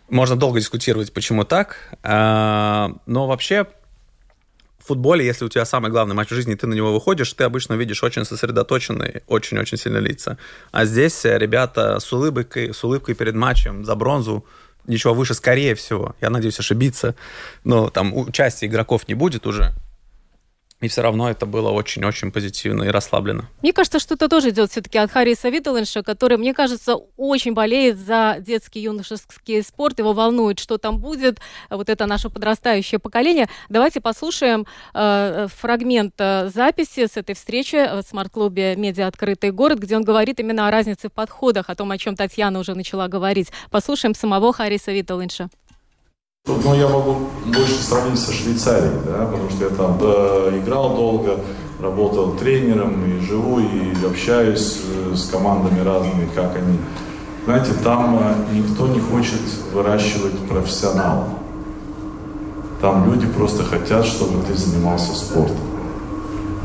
[0.08, 1.94] Можно долго дискутировать, почему так.
[2.02, 3.66] Э, но вообще
[4.84, 7.44] в футболе, если у тебя самый главный матч в жизни, ты на него выходишь, ты
[7.44, 10.36] обычно видишь очень сосредоточенные, очень-очень сильно лица.
[10.72, 14.44] А здесь ребята с улыбкой, с улыбкой перед матчем за бронзу,
[14.86, 16.14] ничего выше, скорее всего.
[16.20, 17.14] Я надеюсь ошибиться.
[17.64, 19.72] Но там участия игроков не будет уже.
[20.84, 23.48] И все равно это было очень-очень позитивно и расслабленно.
[23.62, 27.96] Мне кажется, что это тоже идет все-таки от Хариса Виталенша, который, мне кажется, очень болеет
[27.96, 29.98] за детский юношеский спорт.
[29.98, 31.40] Его волнует, что там будет.
[31.70, 33.48] Вот это наше подрастающее поколение.
[33.70, 39.96] Давайте послушаем э, фрагмент э, записи с этой встречи в смарт-клубе «Медиа Открытый город», где
[39.96, 43.48] он говорит именно о разнице в подходах, о том, о чем Татьяна уже начала говорить.
[43.70, 45.48] Послушаем самого Хариса Виталенша.
[46.46, 51.40] Ну, я могу больше сравнить со Швейцарией, да, потому что я там да, играл долго,
[51.80, 56.76] работал тренером и живу, и общаюсь э, с командами разными, как они.
[57.46, 59.40] Знаете, там э, никто не хочет
[59.72, 61.28] выращивать профессионалов.
[62.83, 65.57] Там люди просто хотят, чтобы ты занимался спортом.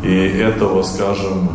[0.03, 1.51] И этого, скажем,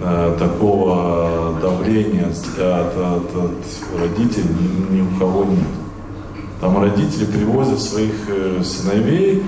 [0.00, 4.56] э, такого давления от, от, от родителей
[4.90, 5.68] ни у кого нет.
[6.60, 9.42] Там родители привозят своих э, сыновей,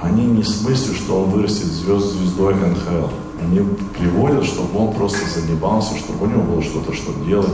[0.00, 3.08] они не с мыслью, что он вырастет звезд, звездой НХЛ.
[3.42, 3.60] Они
[3.98, 7.50] приводят, чтобы он просто занимался, чтобы у него было что-то, что делать.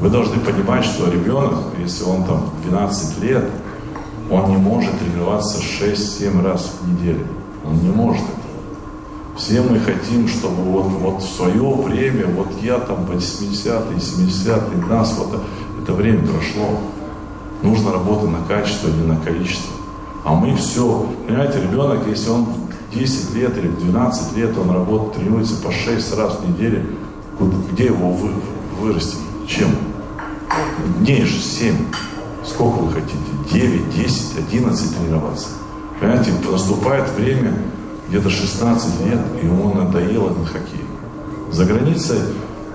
[0.00, 3.44] Вы должны понимать, что ребенок, если он там 12 лет,
[4.30, 7.26] он не может тренироваться 6-7 раз в неделю.
[7.64, 9.36] Он не может этого.
[9.36, 15.16] Все мы хотим, чтобы вот, вот в свое время, вот я там 80-е, 70-е, нас
[15.18, 15.40] вот
[15.80, 16.80] это время прошло.
[17.62, 19.72] Нужно работать на качество, а не на количество.
[20.24, 22.46] А мы все, понимаете, ребенок, если он
[22.94, 26.84] 10 лет или 12 лет, он работает, тренируется по 6 раз в неделю,
[27.72, 28.30] где его вы,
[28.80, 29.18] вырастить?
[29.48, 29.70] Чем?
[31.00, 31.74] Дней же 7.
[32.44, 33.18] Сколько вы хотите?
[33.52, 35.48] 9, 10, 11 тренироваться.
[36.00, 37.54] Понимаете, наступает время,
[38.08, 40.84] где-то 16 лет, и ему надоело на хоккей.
[41.50, 42.18] За границей,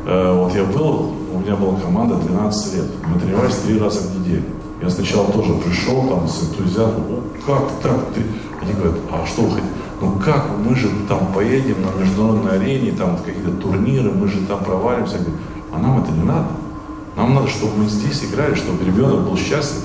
[0.05, 2.85] э, вот я был, у меня была команда 12 лет.
[3.05, 4.43] Мы тренировались три раза в неделю.
[4.81, 8.21] Я сначала тоже пришел там с энтузиазмом, О, как так ты?
[8.61, 9.73] Они говорят, а что вы хотите?
[9.99, 14.63] Ну как, мы же там поедем на международной арене, там какие-то турниры, мы же там
[14.63, 15.17] провалимся.
[15.73, 16.49] А нам это не надо.
[17.15, 19.83] Нам надо, чтобы мы здесь играли, чтобы ребенок был счастлив.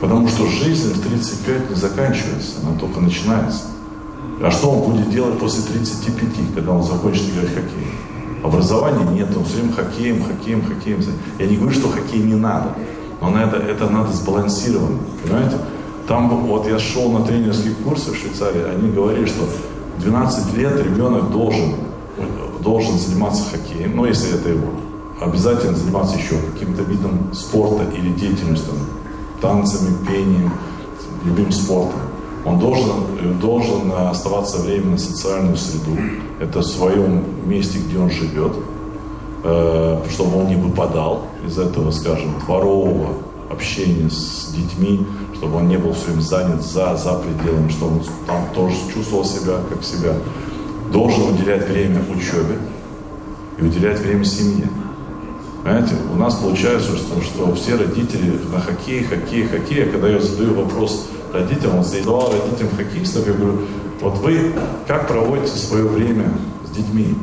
[0.00, 3.64] Потому что жизнь в 35 не заканчивается, она только начинается.
[4.40, 7.86] А что он будет делать после 35, когда он закончит играть в хоккей?
[8.44, 11.00] Образования нет, он все время хоккеем, хоккеем, хоккеем.
[11.38, 12.74] Я не говорю, что хоккей не надо,
[13.30, 15.56] но это, это надо сбалансировано, понимаете?
[16.08, 19.44] Там вот я шел на тренерские курсы в Швейцарии, они говорили, что
[19.98, 21.74] 12 лет ребенок должен,
[22.60, 24.68] должен заниматься хоккеем, ну если это его,
[25.20, 28.74] обязательно заниматься еще каким-то видом спорта или деятельностью,
[29.40, 30.52] танцами, пением,
[31.24, 32.00] любым спортом.
[32.44, 35.96] Он должен, должен оставаться временно в социальную среду.
[36.40, 38.52] Это в своем месте, где он живет,
[39.44, 43.14] э, чтобы он не выпадал из этого, скажем, дворового
[43.50, 48.02] общения с детьми, чтобы он не был все время занят за, за пределами, чтобы он
[48.26, 50.14] там тоже чувствовал себя как себя.
[50.92, 52.58] Должен уделять время учебе
[53.58, 54.68] и уделять время семье.
[55.62, 60.20] Понимаете, у нас получается, что, что все родители на хоккей, хоккей, хоккей, а когда я
[60.20, 63.60] задаю вопрос родителям, вот задавал родителям хоккеистов, я говорю,
[64.00, 64.52] вот вы
[64.88, 66.32] как проводите свое время
[66.66, 67.14] с детьми?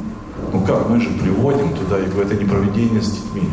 [0.53, 3.49] Ну как, мы же приводим туда, я говорю, это не проведение с детьми.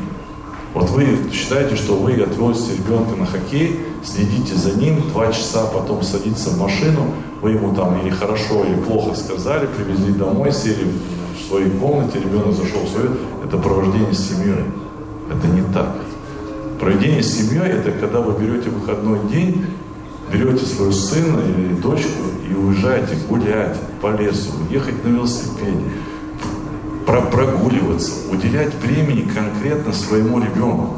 [0.77, 6.03] Вот вы считаете, что вы отвозите ребенка на хоккей, следите за ним, два часа потом
[6.03, 10.87] садится в машину, вы ему там или хорошо, или плохо сказали, привезли домой, сели
[11.35, 13.13] в своей комнате, ребенок зашел в свою,
[13.43, 14.67] это провождение с семьей.
[15.31, 15.97] Это не так.
[16.79, 19.65] Проведение с семьей– это когда вы берете выходной день,
[20.31, 25.81] берете своего сына или дочку и уезжаете гулять по лесу, ехать на велосипеде,
[27.07, 30.97] про прогуливаться, уделять времени конкретно своему ребенку.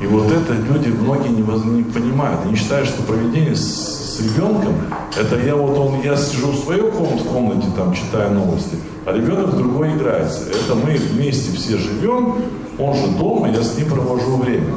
[0.00, 2.40] И вот это люди многие не, не понимают.
[2.44, 4.74] Они считают, что проведение с, с ребенком,
[5.16, 9.52] это я вот он, я сижу в своей комнате, комнате там читаю новости, а ребенок
[9.52, 10.48] в другой играется.
[10.50, 12.36] Это мы вместе все живем,
[12.78, 14.74] он же дома, я с ним провожу время.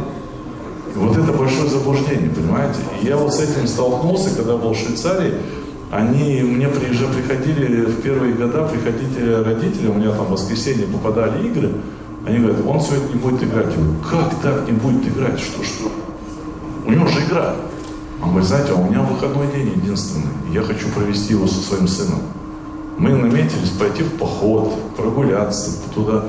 [0.93, 2.79] И вот это большое заблуждение, понимаете?
[3.01, 5.35] И я вот с этим столкнулся, когда был в Швейцарии.
[5.91, 11.47] Они мне уже приходили в первые года, приходили родители, у меня там в воскресенье попадали
[11.47, 11.71] игры,
[12.26, 13.67] они говорят, он сегодня не будет играть.
[13.67, 15.39] Я говорю, как так не будет играть?
[15.39, 15.89] Что, что?
[16.86, 17.56] У него же игра.
[18.21, 20.32] Он говорит, знаете, а у меня выходной день единственный.
[20.52, 22.19] Я хочу провести его со своим сыном.
[22.97, 26.26] Мы наметились пойти в поход, прогуляться туда.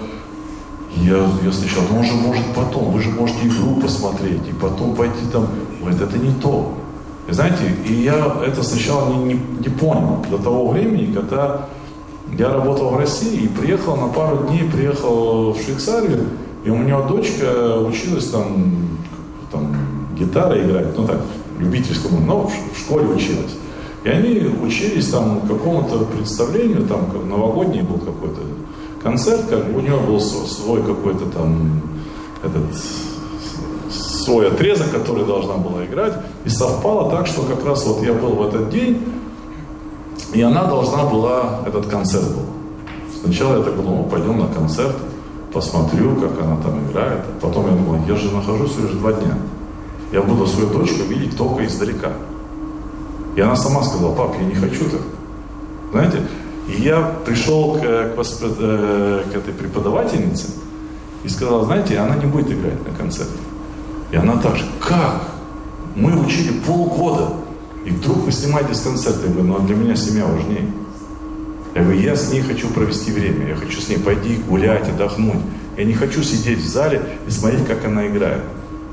[0.95, 4.95] Я, я сначала, ну он же может потом, вы же можете игру посмотреть, и потом
[4.95, 5.49] пойти там.
[5.81, 6.75] Говорит, это не то.
[7.29, 11.69] Знаете, и я это сначала не, не, не понял до того времени, когда
[12.39, 16.27] я работал в России и приехал на пару дней, приехал в Швейцарию,
[16.65, 18.99] и у меня дочка училась там,
[19.53, 19.77] там
[20.19, 21.21] гитара играть, ну так,
[21.59, 23.57] любительскому, но в школе училась.
[24.05, 28.41] И они учились там какому-то представлению, там новогодний был какой-то
[29.03, 31.83] концерт, как у него был свой какой-то там
[32.43, 32.75] этот
[34.29, 36.13] свой отрезок, который должна была играть,
[36.45, 39.03] и совпало так, что как раз вот я был в этот день,
[40.35, 42.45] и она должна была, этот концерт был.
[43.23, 44.97] Сначала я так думал, пойдем на концерт,
[45.51, 47.21] посмотрю, как она там играет.
[47.41, 49.39] Потом я думал, я же нахожусь лишь два дня.
[50.13, 52.13] Я буду свою дочку видеть только издалека.
[53.35, 55.01] И она сама сказала, пап, я не хочу так.
[55.93, 56.19] Знаете,
[56.69, 58.49] и я пришел к, к, воспро...
[58.59, 60.49] Э, к этой преподавательнице
[61.25, 63.48] и сказал, знаете, она не будет играть на концерте.
[64.11, 65.23] И она так же, как?
[65.95, 67.35] Мы учили полгода,
[67.85, 69.27] и вдруг вы снимаете с концерта.
[69.27, 70.71] Я говорю, ну а для меня семья важнее.
[71.75, 75.41] Я говорю, я с ней хочу провести время, я хочу с ней пойти гулять, отдохнуть.
[75.77, 78.43] Я не хочу сидеть в зале и смотреть, как она играет.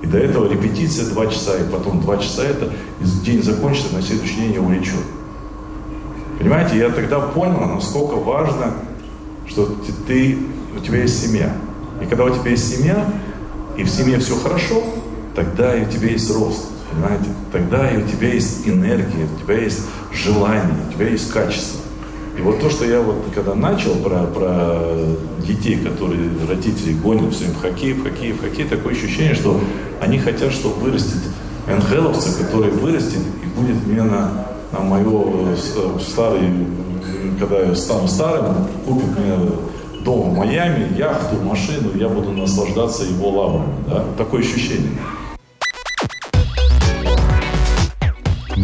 [0.01, 4.01] И до этого репетиция два часа, и потом два часа это, и день закончится, на
[4.01, 4.97] следующий день я улечу.
[6.37, 8.73] Понимаете, я тогда понял, насколько важно,
[9.47, 9.75] что
[10.05, 10.37] ты,
[10.75, 11.55] у тебя есть семья.
[12.01, 13.11] И когда у тебя есть семья,
[13.77, 14.83] и в семье все хорошо,
[15.35, 16.69] тогда и у тебя есть рост.
[16.91, 17.25] Понимаете?
[17.51, 19.81] Тогда и у тебя есть энергия, у тебя есть
[20.13, 21.81] желание, у тебя есть качество.
[22.37, 24.79] И вот то, что я вот когда начал про, про
[25.45, 29.59] детей, которые родители гонят все в хоккей, в хоккей, в хоккей, такое ощущение, что
[30.01, 31.21] они хотят, чтобы вырастет
[31.67, 35.55] НХЛовца, который вырастет и будет мне на, на мое
[35.99, 36.49] старый,
[37.39, 39.49] когда я стану старым, купит мне
[40.03, 43.73] дом в Майами, яхту, машину, я буду наслаждаться его лаврами.
[43.87, 44.05] Да?
[44.17, 44.91] Такое ощущение.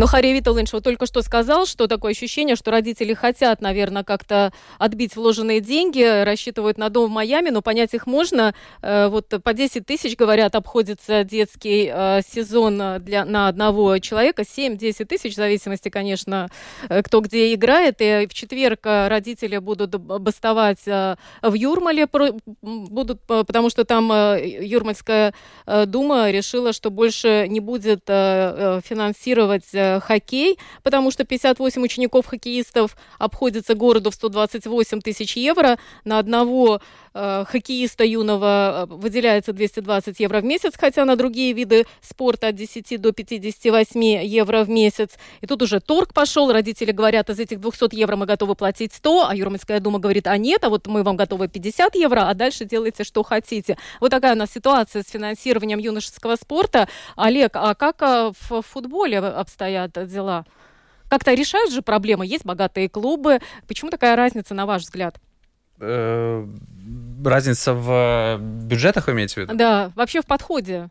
[0.00, 4.50] Но Харри Виталович вот только что сказал, что такое ощущение, что родители хотят, наверное, как-то
[4.78, 8.54] отбить вложенные деньги, рассчитывают на дом в Майами, но понять их можно.
[8.80, 14.40] Э, вот по 10 тысяч, говорят, обходится детский э, сезон для, на одного человека.
[14.40, 16.48] 7-10 тысяч, в зависимости, конечно,
[16.88, 17.96] э, кто где играет.
[17.98, 21.18] И в четверг родители будут бастовать в
[21.52, 22.08] Юрмале,
[22.62, 25.34] будут, потому что там Юрмальская
[25.66, 29.66] дума решила, что больше не будет финансировать
[29.98, 35.78] хоккей, потому что 58 учеников-хоккеистов обходится городу в 128 тысяч евро.
[36.04, 36.80] На одного
[37.14, 42.56] э, хоккеиста юного э, выделяется 220 евро в месяц, хотя на другие виды спорта от
[42.56, 45.18] 10 до 58 евро в месяц.
[45.40, 46.52] И тут уже торг пошел.
[46.52, 50.36] Родители говорят, из этих 200 евро мы готовы платить 100, а Юрмальская дума говорит, а
[50.36, 53.76] нет, а вот мы вам готовы 50 евро, а дальше делайте, что хотите.
[54.00, 56.88] Вот такая у нас ситуация с финансированием юношеского спорта.
[57.16, 60.44] Олег, а как э, в футболе обстоят дела?
[61.08, 63.40] Как-то решают же проблемы, есть богатые клубы.
[63.66, 65.18] Почему такая разница, на ваш взгляд?
[65.80, 66.46] Э,
[67.24, 69.54] разница в бюджетах, вы имеете в виду?
[69.54, 70.90] Да, вообще в подходе.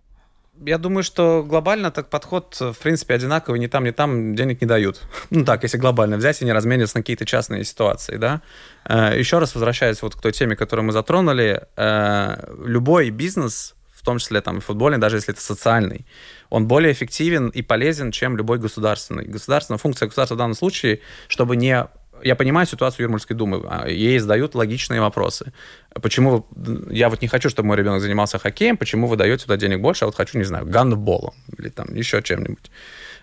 [0.66, 3.60] Я думаю, что глобально так подход, в принципе, одинаковый.
[3.60, 5.02] Ни там, ни там денег не дают.
[5.30, 8.42] Ну так, если глобально взять и не размениваться на какие-то частные ситуации, да.
[8.86, 14.04] Э, Еще раз возвращаясь вот к той теме, которую мы затронули, э, любой бизнес, в
[14.04, 16.06] том числе там и футбольный, даже если это социальный,
[16.50, 19.26] он более эффективен и полезен, чем любой государственный.
[19.26, 21.86] Государственная функция государства в данном случае, чтобы не
[22.24, 23.62] я понимаю ситуацию Юрмальской думы.
[23.68, 25.54] А, ей задают логичные вопросы.
[26.02, 26.46] Почему
[26.90, 30.06] я вот не хочу, чтобы мой ребенок занимался хоккеем, почему вы даете туда денег больше,
[30.06, 32.72] а вот хочу, не знаю, гандболом или там еще чем-нибудь.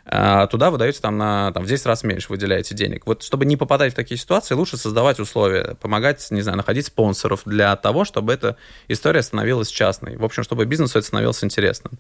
[0.09, 3.07] А туда вы даете там, на, там в 10 раз меньше выделяете денег.
[3.07, 7.42] Вот чтобы не попадать в такие ситуации, лучше создавать условия, помогать, не знаю, находить спонсоров
[7.44, 10.16] для того, чтобы эта история становилась частной.
[10.16, 11.99] В общем, чтобы бизнесу это становилось интересным.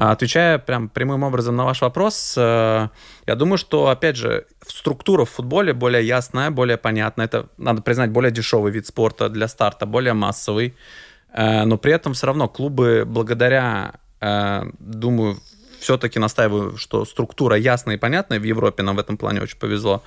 [0.00, 2.88] А, отвечая прям прямым образом на ваш вопрос, э,
[3.26, 7.26] я думаю, что, опять же, структура в футболе более ясная, более понятная.
[7.26, 10.74] Это, надо признать, более дешевый вид спорта для старта, более массовый.
[11.34, 15.36] Э, но при этом все равно клубы благодаря, э, думаю,
[15.80, 20.02] все-таки настаиваю, что структура ясная и понятная в Европе, нам в этом плане очень повезло.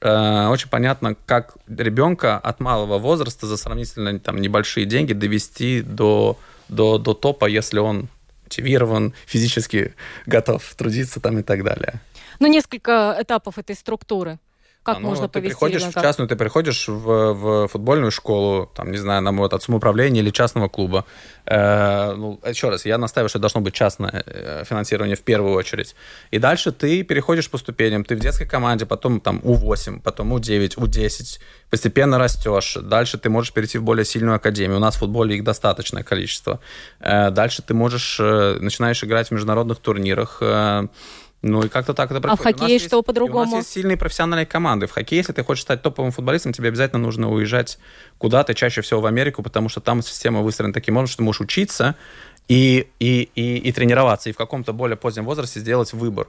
[0.00, 6.38] Очень понятно, как ребенка от малого возраста за сравнительно там, небольшие деньги довести до,
[6.68, 8.08] до, до топа, если он
[8.52, 9.94] мотивирован, физически
[10.26, 12.00] готов трудиться там и так далее.
[12.38, 14.38] Ну, несколько этапов этой структуры.
[14.82, 16.00] Как а, ну, можно ты повести приходишь ребенка?
[16.00, 20.22] в частную, ты приходишь в, в футбольную школу, там, не знаю, на вот, от самоуправления
[20.22, 21.04] или частного клуба.
[21.46, 25.94] Э, ну, еще раз, я настаиваю, что должно быть частное э, финансирование в первую очередь.
[26.32, 28.04] И дальше ты переходишь по ступеням.
[28.04, 31.38] Ты в детской команде, потом там У8, потом У9, У10.
[31.70, 32.76] Постепенно растешь.
[32.82, 34.78] Дальше ты можешь перейти в более сильную академию.
[34.78, 36.58] У нас в футболе их достаточное количество.
[36.98, 40.38] Э, дальше ты можешь, э, начинаешь играть в международных турнирах.
[40.40, 40.88] Э,
[41.42, 42.54] ну и как-то так это происходит.
[42.54, 43.42] А в хоккее что по-другому?
[43.42, 44.86] У нас есть сильные профессиональные команды.
[44.86, 47.78] В хоккее, если ты хочешь стать топовым футболистом, тебе обязательно нужно уезжать
[48.18, 51.40] куда-то, чаще всего в Америку, потому что там система выстроена таким образом, что ты можешь
[51.40, 51.96] учиться
[52.46, 56.28] и, и, и, и тренироваться, и в каком-то более позднем возрасте сделать выбор.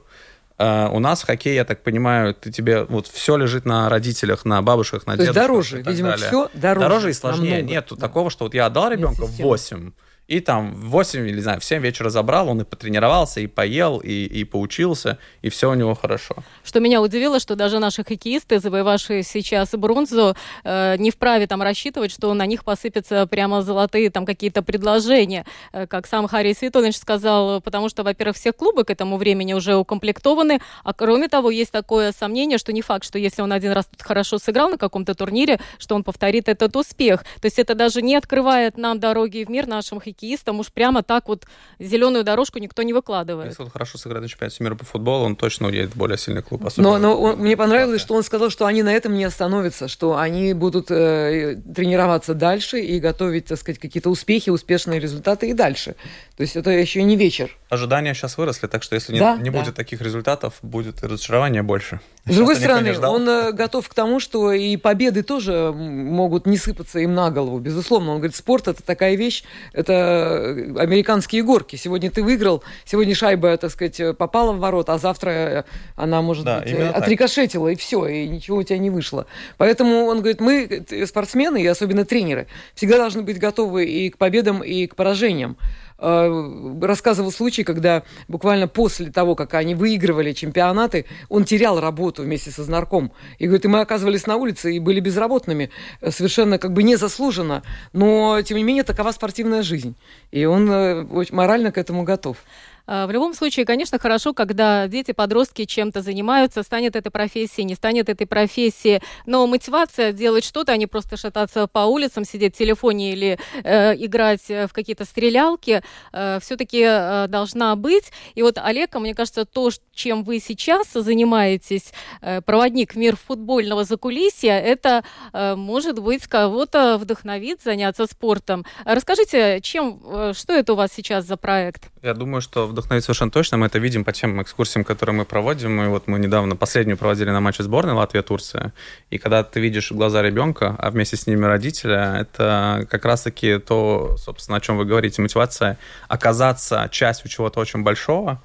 [0.56, 4.44] Uh, у нас в хоккее, я так понимаю, ты тебе вот все лежит на родителях,
[4.44, 5.42] на бабушках, на То дедушках.
[5.42, 6.28] дороже, видимо, далее.
[6.28, 6.88] все дороже.
[6.88, 7.50] Дороже и сложнее.
[7.56, 7.72] Намного.
[7.72, 8.06] Нету да.
[8.06, 9.90] такого, что вот я отдал ребенка в 8,
[10.26, 13.46] и там в 8 или, не знаю, в 7 вечера забрал, он и потренировался, и
[13.46, 16.36] поел, и, и поучился, и все у него хорошо.
[16.64, 22.10] Что меня удивило, что даже наши хоккеисты, завоевавшие сейчас бронзу, э, не вправе там рассчитывать,
[22.10, 25.44] что на них посыпятся прямо золотые там какие-то предложения.
[25.72, 29.76] Э, как сам Харри Светович сказал, потому что, во-первых, все клубы к этому времени уже
[29.76, 33.86] укомплектованы, а кроме того, есть такое сомнение, что не факт, что если он один раз
[33.86, 37.24] тут хорошо сыграл на каком-то турнире, что он повторит этот успех.
[37.42, 41.02] То есть это даже не открывает нам дороги в мир нашим хоккеистам хоккеистам уж прямо
[41.02, 41.44] так вот
[41.78, 43.50] зеленую дорожку никто не выкладывает.
[43.50, 46.42] Если он хорошо сыграет на чемпионате мира по футболу, он точно уедет в более сильный
[46.42, 46.62] клуб.
[46.76, 50.16] Но, но он, мне понравилось, что он сказал, что они на этом не остановятся, что
[50.16, 55.96] они будут э, тренироваться дальше и готовить, так сказать, какие-то успехи, успешные результаты и дальше.
[56.36, 57.56] То есть это еще не вечер.
[57.68, 59.60] Ожидания сейчас выросли, так что если да, не, не да.
[59.60, 62.00] будет таких результатов, будет разочарование больше.
[62.26, 66.98] С другой стороны, он э, готов к тому, что и победы тоже могут не сыпаться
[66.98, 68.12] им на голову, безусловно.
[68.12, 71.76] Он говорит, спорт это такая вещь, это Э, американские горки.
[71.76, 75.64] Сегодня ты выиграл, сегодня шайба, так сказать, попала в ворот, а завтра
[75.96, 79.26] она, может да, быть, отрикошетила, и все, и ничего у тебя не вышло.
[79.56, 84.62] Поэтому он говорит, мы, спортсмены, и особенно тренеры, всегда должны быть готовы и к победам,
[84.62, 85.56] и к поражениям.
[85.96, 92.50] Э, рассказывал случай, когда буквально после того, как они выигрывали чемпионаты, он терял работу вместе
[92.50, 93.12] со знарком.
[93.38, 95.70] И говорит, и мы оказывались на улице и были безработными,
[96.00, 97.62] э, совершенно как бы незаслуженно.
[97.92, 99.94] Но, тем не менее, такова спортивная жизнь.
[100.32, 102.38] И он э, морально к этому готов.
[102.86, 107.74] А, в любом случае, конечно, хорошо, когда дети, подростки чем-то занимаются, станет этой профессией, не
[107.74, 112.58] станет этой профессией, но мотивация делать что-то, а не просто шататься по улицам, сидеть в
[112.58, 115.82] телефоне или э, играть в какие-то стрелялки,
[116.12, 118.12] э, все-таки э, должна быть.
[118.34, 123.84] И вот, Олег, мне кажется, то, чем вы сейчас занимаетесь, э, проводник в мир футбольного
[123.84, 128.64] закулисья, это, э, может быть, кого-то вдохновит заняться спортом.
[128.84, 131.90] Расскажите, чем, э, что это у вас сейчас за проект?
[132.02, 133.56] Я думаю, что вдохновить совершенно точно.
[133.56, 135.82] Мы это видим по тем экскурсиям, которые мы проводим.
[135.82, 138.72] И вот мы недавно последнюю проводили на матче сборной Латвия-Турция.
[139.10, 144.16] И когда ты видишь глаза ребенка, а вместе с ними родителя, это как раз-таки то,
[144.18, 145.78] собственно, о чем вы говорите, мотивация
[146.08, 148.42] оказаться частью чего-то очень большого.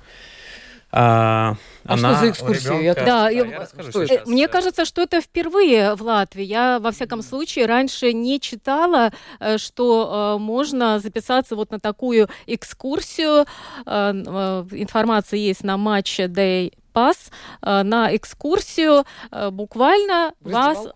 [0.92, 2.80] А, а она что за экскурсия?
[2.80, 3.06] Ребенка...
[3.06, 6.44] Да, я, я расскажу что Мне кажется, что это впервые в Латвии.
[6.44, 12.28] Я, во всяком случае, раньше не читала, э, что э, можно записаться вот на такую
[12.48, 13.46] экскурсию.
[13.86, 14.12] Э,
[14.72, 17.32] информация есть на матче Day Pass
[17.62, 19.06] на экскурсию
[19.52, 20.88] буквально вас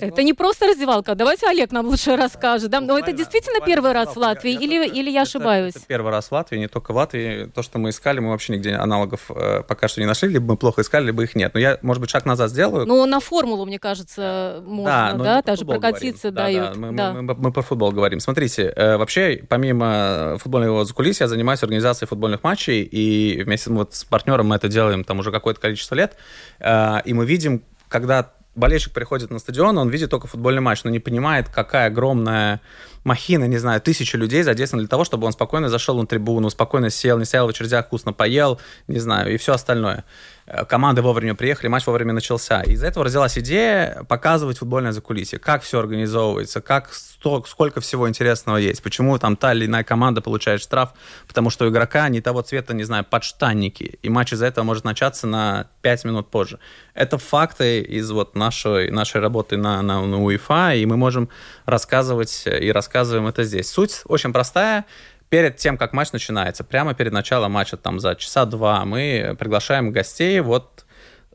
[0.00, 1.14] это не просто раздевалка.
[1.14, 2.70] Давайте Олег нам лучше расскажет.
[2.70, 2.80] Да?
[2.80, 5.76] Но это действительно первый раз в Латвии или, или я ошибаюсь?
[5.76, 7.46] Это, первый раз в Латвии, не только в Латвии.
[7.46, 10.28] То, что мы искали, мы вообще нигде аналогов э, пока что не нашли.
[10.28, 11.54] Либо мы плохо искали, либо их нет.
[11.54, 12.86] Но я, может быть, шаг назад сделаю.
[12.86, 15.24] Ну, на формулу, мне кажется, можно, да?
[15.24, 15.42] да?
[15.42, 16.62] Даже прокатиться говорим.
[16.62, 16.74] дают.
[16.74, 16.86] Да, да.
[16.86, 17.12] Мы, да.
[17.12, 18.20] Мы, мы, мы про футбол говорим.
[18.20, 24.04] Смотрите, э, вообще, помимо футбольного закулисья, я занимаюсь организацией футбольных матчей, и вместе вот с
[24.04, 26.16] партнером мы это делаем там уже какое-то количество лет.
[26.60, 30.90] Э, и мы видим, когда болельщик приходит на стадион, он видит только футбольный матч, но
[30.90, 32.60] не понимает, какая огромная
[33.04, 36.90] махина, не знаю, тысячи людей задействованы для того, чтобы он спокойно зашел на трибуну, спокойно
[36.90, 40.04] сел, не сел в очередях, вкусно поел, не знаю, и все остальное.
[40.52, 42.60] Э, команды вовремя приехали, матч вовремя начался.
[42.62, 48.58] Из-за этого родилась идея показывать футбольное закулисье, как все организовывается, как сто, сколько всего интересного
[48.58, 50.90] есть, почему там та или иная команда получает штраф,
[51.26, 54.84] потому что у игрока не того цвета, не знаю, подштанники, и матч из-за этого может
[54.84, 56.58] начаться на 5 минут позже.
[56.92, 61.30] Это факты из вот нашей, нашей работы на, на, на УЕФА, и мы можем
[61.64, 63.70] рассказывать и рассказываем это здесь.
[63.70, 64.84] Суть очень простая
[65.32, 69.90] перед тем, как матч начинается, прямо перед началом матча, там за часа два, мы приглашаем
[69.90, 70.84] гостей вот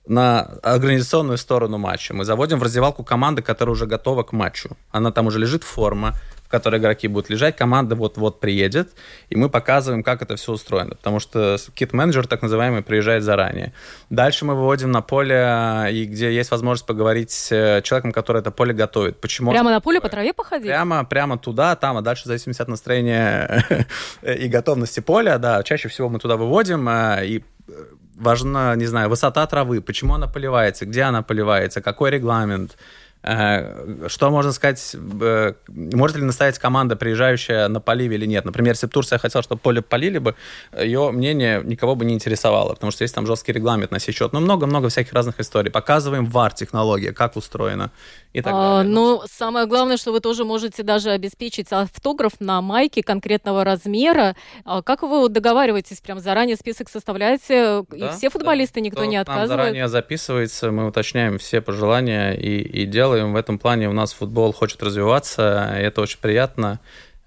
[0.06, 2.14] на организационную сторону матча.
[2.14, 4.78] Мы заводим в раздевалку команды, которая уже готова к матчу.
[4.92, 6.14] Она там уже лежит форма,
[6.48, 8.92] в которой игроки будут лежать, команда вот-вот приедет,
[9.30, 13.74] и мы показываем, как это все устроено, потому что кит-менеджер, так называемый, приезжает заранее.
[14.10, 18.52] Дальше мы выводим на поле, и где есть возможность поговорить с э, человеком, который это
[18.52, 19.20] поле готовит.
[19.20, 19.52] Почему?
[19.52, 20.68] Прямо на поле по траве походить?
[20.68, 23.66] Прямо, прямо туда, там, а дальше в зависимости от настроения
[24.22, 27.72] и готовности поля, да, чаще всего мы туда выводим, э, и э,
[28.16, 34.30] важна, не знаю, высота травы, почему она поливается, где она поливается, какой регламент, Э, что
[34.30, 38.46] можно сказать, э, может ли настоять команда, приезжающая на поливе или нет?
[38.46, 40.36] Например, если бы Турция хотела, чтобы поле полили бы,
[40.78, 44.34] ее мнение никого бы не интересовало, потому что есть там жесткий регламент на сей счет.
[44.34, 45.72] Но много-много всяких разных историй.
[45.72, 47.92] Показываем VAR-технология, как устроена
[48.34, 48.94] и так а, далее.
[48.94, 54.36] Но самое главное, что вы тоже можете даже обеспечить автограф на майке конкретного размера.
[54.66, 58.82] А как вы договариваетесь, прям заранее список составляете, да, и все футболисты, да.
[58.82, 59.50] никто То не отказывает?
[59.50, 63.34] Нам заранее записывается, мы уточняем все пожелания и, и делаем.
[63.34, 66.80] В этом плане у нас футбол хочет развиваться, и это очень приятно.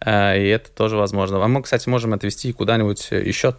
[0.05, 1.43] Э, и это тоже возможно.
[1.43, 3.57] А мы, кстати, можем отвезти куда-нибудь еще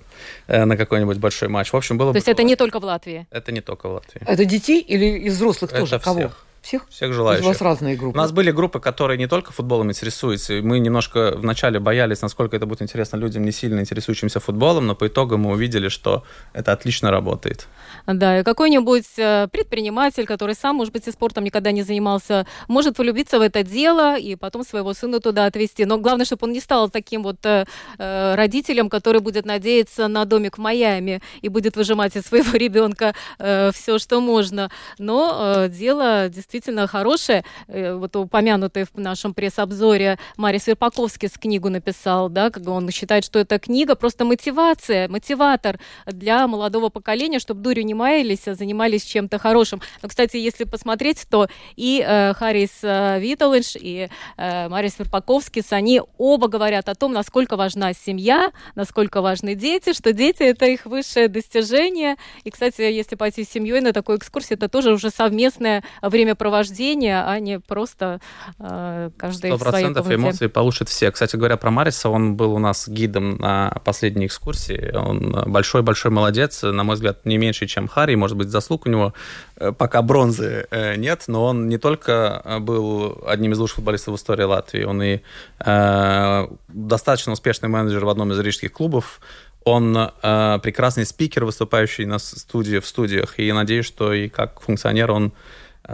[0.48, 1.72] э, на какой-нибудь большой матч.
[1.72, 2.18] В общем, было То бы...
[2.18, 3.28] есть это не только в Латвии?
[3.32, 4.22] Это не только в Латвии.
[4.26, 5.96] Это детей или из взрослых тоже?
[5.96, 6.32] Это Кого?
[6.62, 6.88] Всех.
[6.90, 7.14] Всех?
[7.14, 7.46] Желающих.
[7.46, 8.18] У вас разные группы.
[8.18, 10.54] У нас были группы, которые не только футболом интересуются.
[10.62, 15.08] Мы немножко вначале боялись, насколько это будет интересно людям, не сильно интересующимся футболом, но по
[15.08, 17.68] итогу мы увидели, что это отлично работает.
[18.08, 22.98] Да, и какой-нибудь э, предприниматель, который сам, может быть, и спортом никогда не занимался, может
[22.98, 25.86] влюбиться в это дело и потом своего сына туда отвезти.
[25.86, 27.66] Но главное, чтобы он не стал таким вот э,
[27.98, 33.14] э, родителем, который будет надеяться на домик в Майами и будет выжимать из своего ребенка
[33.40, 34.70] э, все, что можно.
[34.98, 37.44] Но э, дело действительно хорошее.
[37.68, 43.26] Э, вот упомянутый в нашем пресс-обзоре Марис Верпаковский с книгу написал, да, как он считает,
[43.26, 49.04] что эта книга просто мотивация, мотиватор для молодого поколения, чтобы дурью не маялись, а занимались
[49.04, 49.82] чем-то хорошим.
[50.02, 56.02] Но, кстати, если посмотреть, то и э, Харрис э, Виталыш, и э, Марис Верпаковский, они
[56.18, 61.28] оба говорят о том, насколько важна семья, насколько важны дети, что дети— это их высшее
[61.28, 62.16] достижение.
[62.44, 67.40] И, кстати, если пойти с семьей на такую экскурсию, это тоже уже совместное времяпровождение, а
[67.40, 68.20] не просто
[68.60, 70.16] э, каждый 100% в своей комнате.
[70.16, 71.12] эмоций получат все.
[71.12, 74.96] Кстати говоря, про Мариса, он был у нас гидом на последней экскурсии.
[74.96, 79.14] Он большой-большой молодец, на мой взгляд, не меньше, чем Харри, может быть, заслуг у него
[79.58, 84.14] э, пока бронзы э, нет, но он не только э, был одним из лучших футболистов
[84.14, 85.20] в истории Латвии, он и
[85.60, 89.20] э, достаточно успешный менеджер в одном из рижских клубов,
[89.64, 95.12] Он э, прекрасный спикер, выступающий на студии, в студиях, и надеюсь, что и как функционер
[95.12, 95.32] он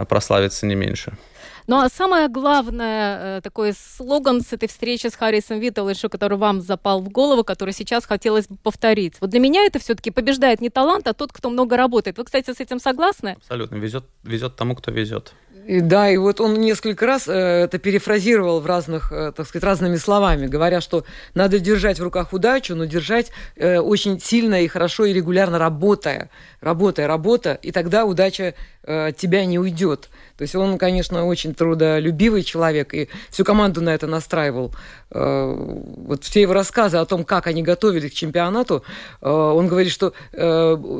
[0.08, 1.12] прославится не меньше.
[1.68, 6.62] Ну а самое главное, э, такой слоган с этой встречи с Харрисом Виттелышем, который вам
[6.62, 9.16] запал в голову, который сейчас хотелось бы повторить.
[9.20, 12.16] Вот для меня это все-таки побеждает не талант, а тот, кто много работает.
[12.16, 13.36] Вы, кстати, с этим согласны?
[13.36, 13.76] Абсолютно.
[13.76, 15.34] Везет, везет тому, кто везет.
[15.68, 19.64] И, да, и вот он несколько раз э, это перефразировал в разных, э, так сказать,
[19.64, 21.04] разными словами, говоря, что
[21.34, 26.30] надо держать в руках удачу, но держать э, очень сильно и хорошо и регулярно работая,
[26.60, 30.08] работая, работа, и тогда удача э, тебя не уйдет.
[30.38, 34.72] То есть он, конечно, очень трудолюбивый человек, и всю команду на это настраивал.
[35.10, 38.84] Э, вот все его рассказы о том, как они готовились к чемпионату,
[39.20, 40.38] э, он говорит, что э,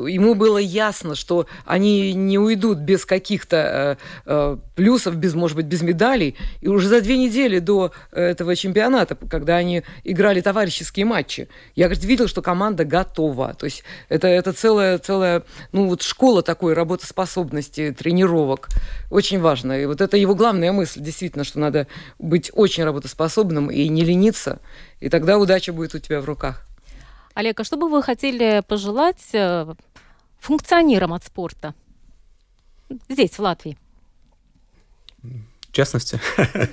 [0.09, 3.97] ему было ясно, что они не уйдут без каких-то
[4.75, 6.35] плюсов, без, может быть, без медалей.
[6.59, 12.03] И уже за две недели до этого чемпионата, когда они играли товарищеские матчи, я, говорит,
[12.03, 13.53] видел, что команда готова.
[13.53, 18.69] То есть это, это целая, целая ну, вот школа такой работоспособности, тренировок.
[19.09, 19.79] Очень важно.
[19.79, 21.87] И вот это его главная мысль, действительно, что надо
[22.17, 24.59] быть очень работоспособным и не лениться,
[24.99, 26.65] и тогда удача будет у тебя в руках.
[27.33, 29.73] Олег, а что бы вы хотели пожелать э,
[30.39, 31.73] функционерам от спорта
[33.07, 33.77] здесь, в Латвии?
[35.71, 36.19] честности.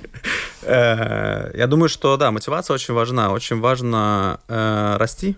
[0.63, 3.31] Э, я думаю, что да, мотивация очень важна.
[3.31, 5.37] Очень важно э, расти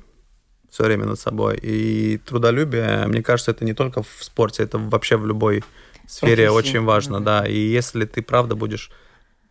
[0.69, 1.57] все время над собой.
[1.61, 5.63] И трудолюбие, мне кажется, это не только в спорте, это вообще в любой
[6.07, 7.45] сфере очень важно, да.
[7.45, 8.91] И если ты правда будешь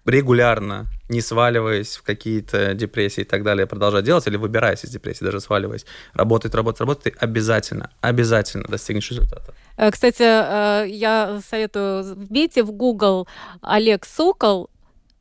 [0.08, 5.24] регулярно, не сваливаясь в какие-то депрессии и так далее, продолжать делать, или выбираясь из депрессии,
[5.24, 9.54] даже сваливаясь, работать, работать, работать, ты обязательно, обязательно достигнешь результата.
[9.76, 13.28] Э, кстати, э, я советую, вбейте в Google
[13.60, 14.70] Олег Сокол,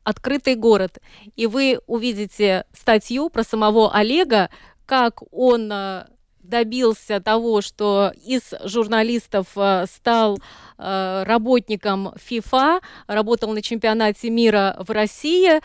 [0.04, 0.98] открытый город,
[1.36, 4.48] и вы увидите статью про самого Олега,
[4.88, 6.06] как он э,
[6.42, 10.38] добился того, что из журналистов э, стал
[10.78, 15.60] э, работником ФИФА, работал на чемпионате мира в России,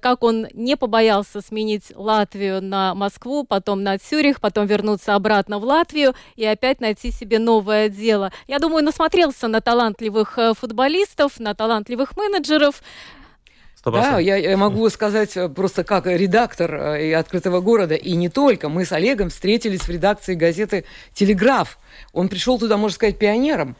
[0.00, 5.64] как он не побоялся сменить Латвию на Москву, потом на Цюрих, потом вернуться обратно в
[5.64, 8.32] Латвию и опять найти себе новое дело.
[8.48, 12.82] Я думаю, насмотрелся на талантливых футболистов, на талантливых менеджеров.
[13.84, 13.92] 100%.
[13.92, 18.28] Да, я, я могу сказать э, просто как редактор э, и «Открытого города», и не
[18.28, 18.68] только.
[18.68, 21.78] Мы с Олегом встретились в редакции газеты «Телеграф».
[22.12, 23.76] Он пришел туда, можно сказать, пионером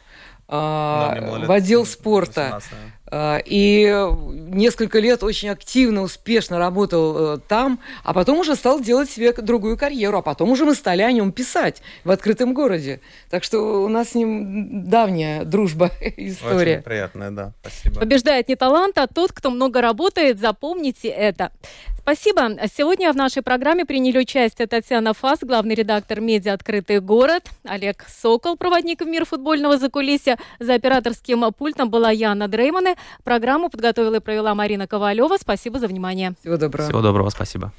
[0.47, 2.51] да, в отдел спорта.
[2.53, 2.75] 18, а,
[3.13, 4.09] и
[4.55, 9.77] несколько лет очень активно, успешно работал э, там, а потом уже стал делать себе другую
[9.77, 13.01] карьеру, а потом уже мы стали о нем писать в открытом городе.
[13.29, 16.77] Так что у нас с ним давняя дружба история.
[16.77, 17.53] Очень приятная, да.
[17.61, 17.99] Спасибо.
[17.99, 20.39] Побеждает не талант, а тот, кто много работает.
[20.39, 21.51] Запомните это.
[22.05, 22.51] Спасибо.
[22.71, 28.57] Сегодня в нашей программе приняли участие Татьяна Фас, главный редактор медиа «Открытый город», Олег Сокол,
[28.57, 30.37] проводник в мир футбольного закулисья.
[30.59, 32.47] За операторским пультом была Яна
[33.23, 35.37] Программу подготовила и провела Марина Ковалева.
[35.39, 36.33] Спасибо за внимание.
[36.41, 36.87] Всего доброго.
[36.87, 37.71] Всего доброго, спасибо.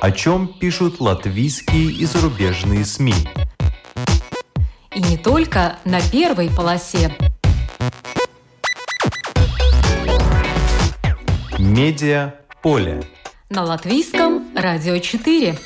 [0.00, 3.14] О чем пишут латвийские и зарубежные СМИ?
[4.94, 7.14] И не только на первой полосе.
[11.58, 13.02] Медиа поле.
[13.50, 15.58] На латвийском радио 4.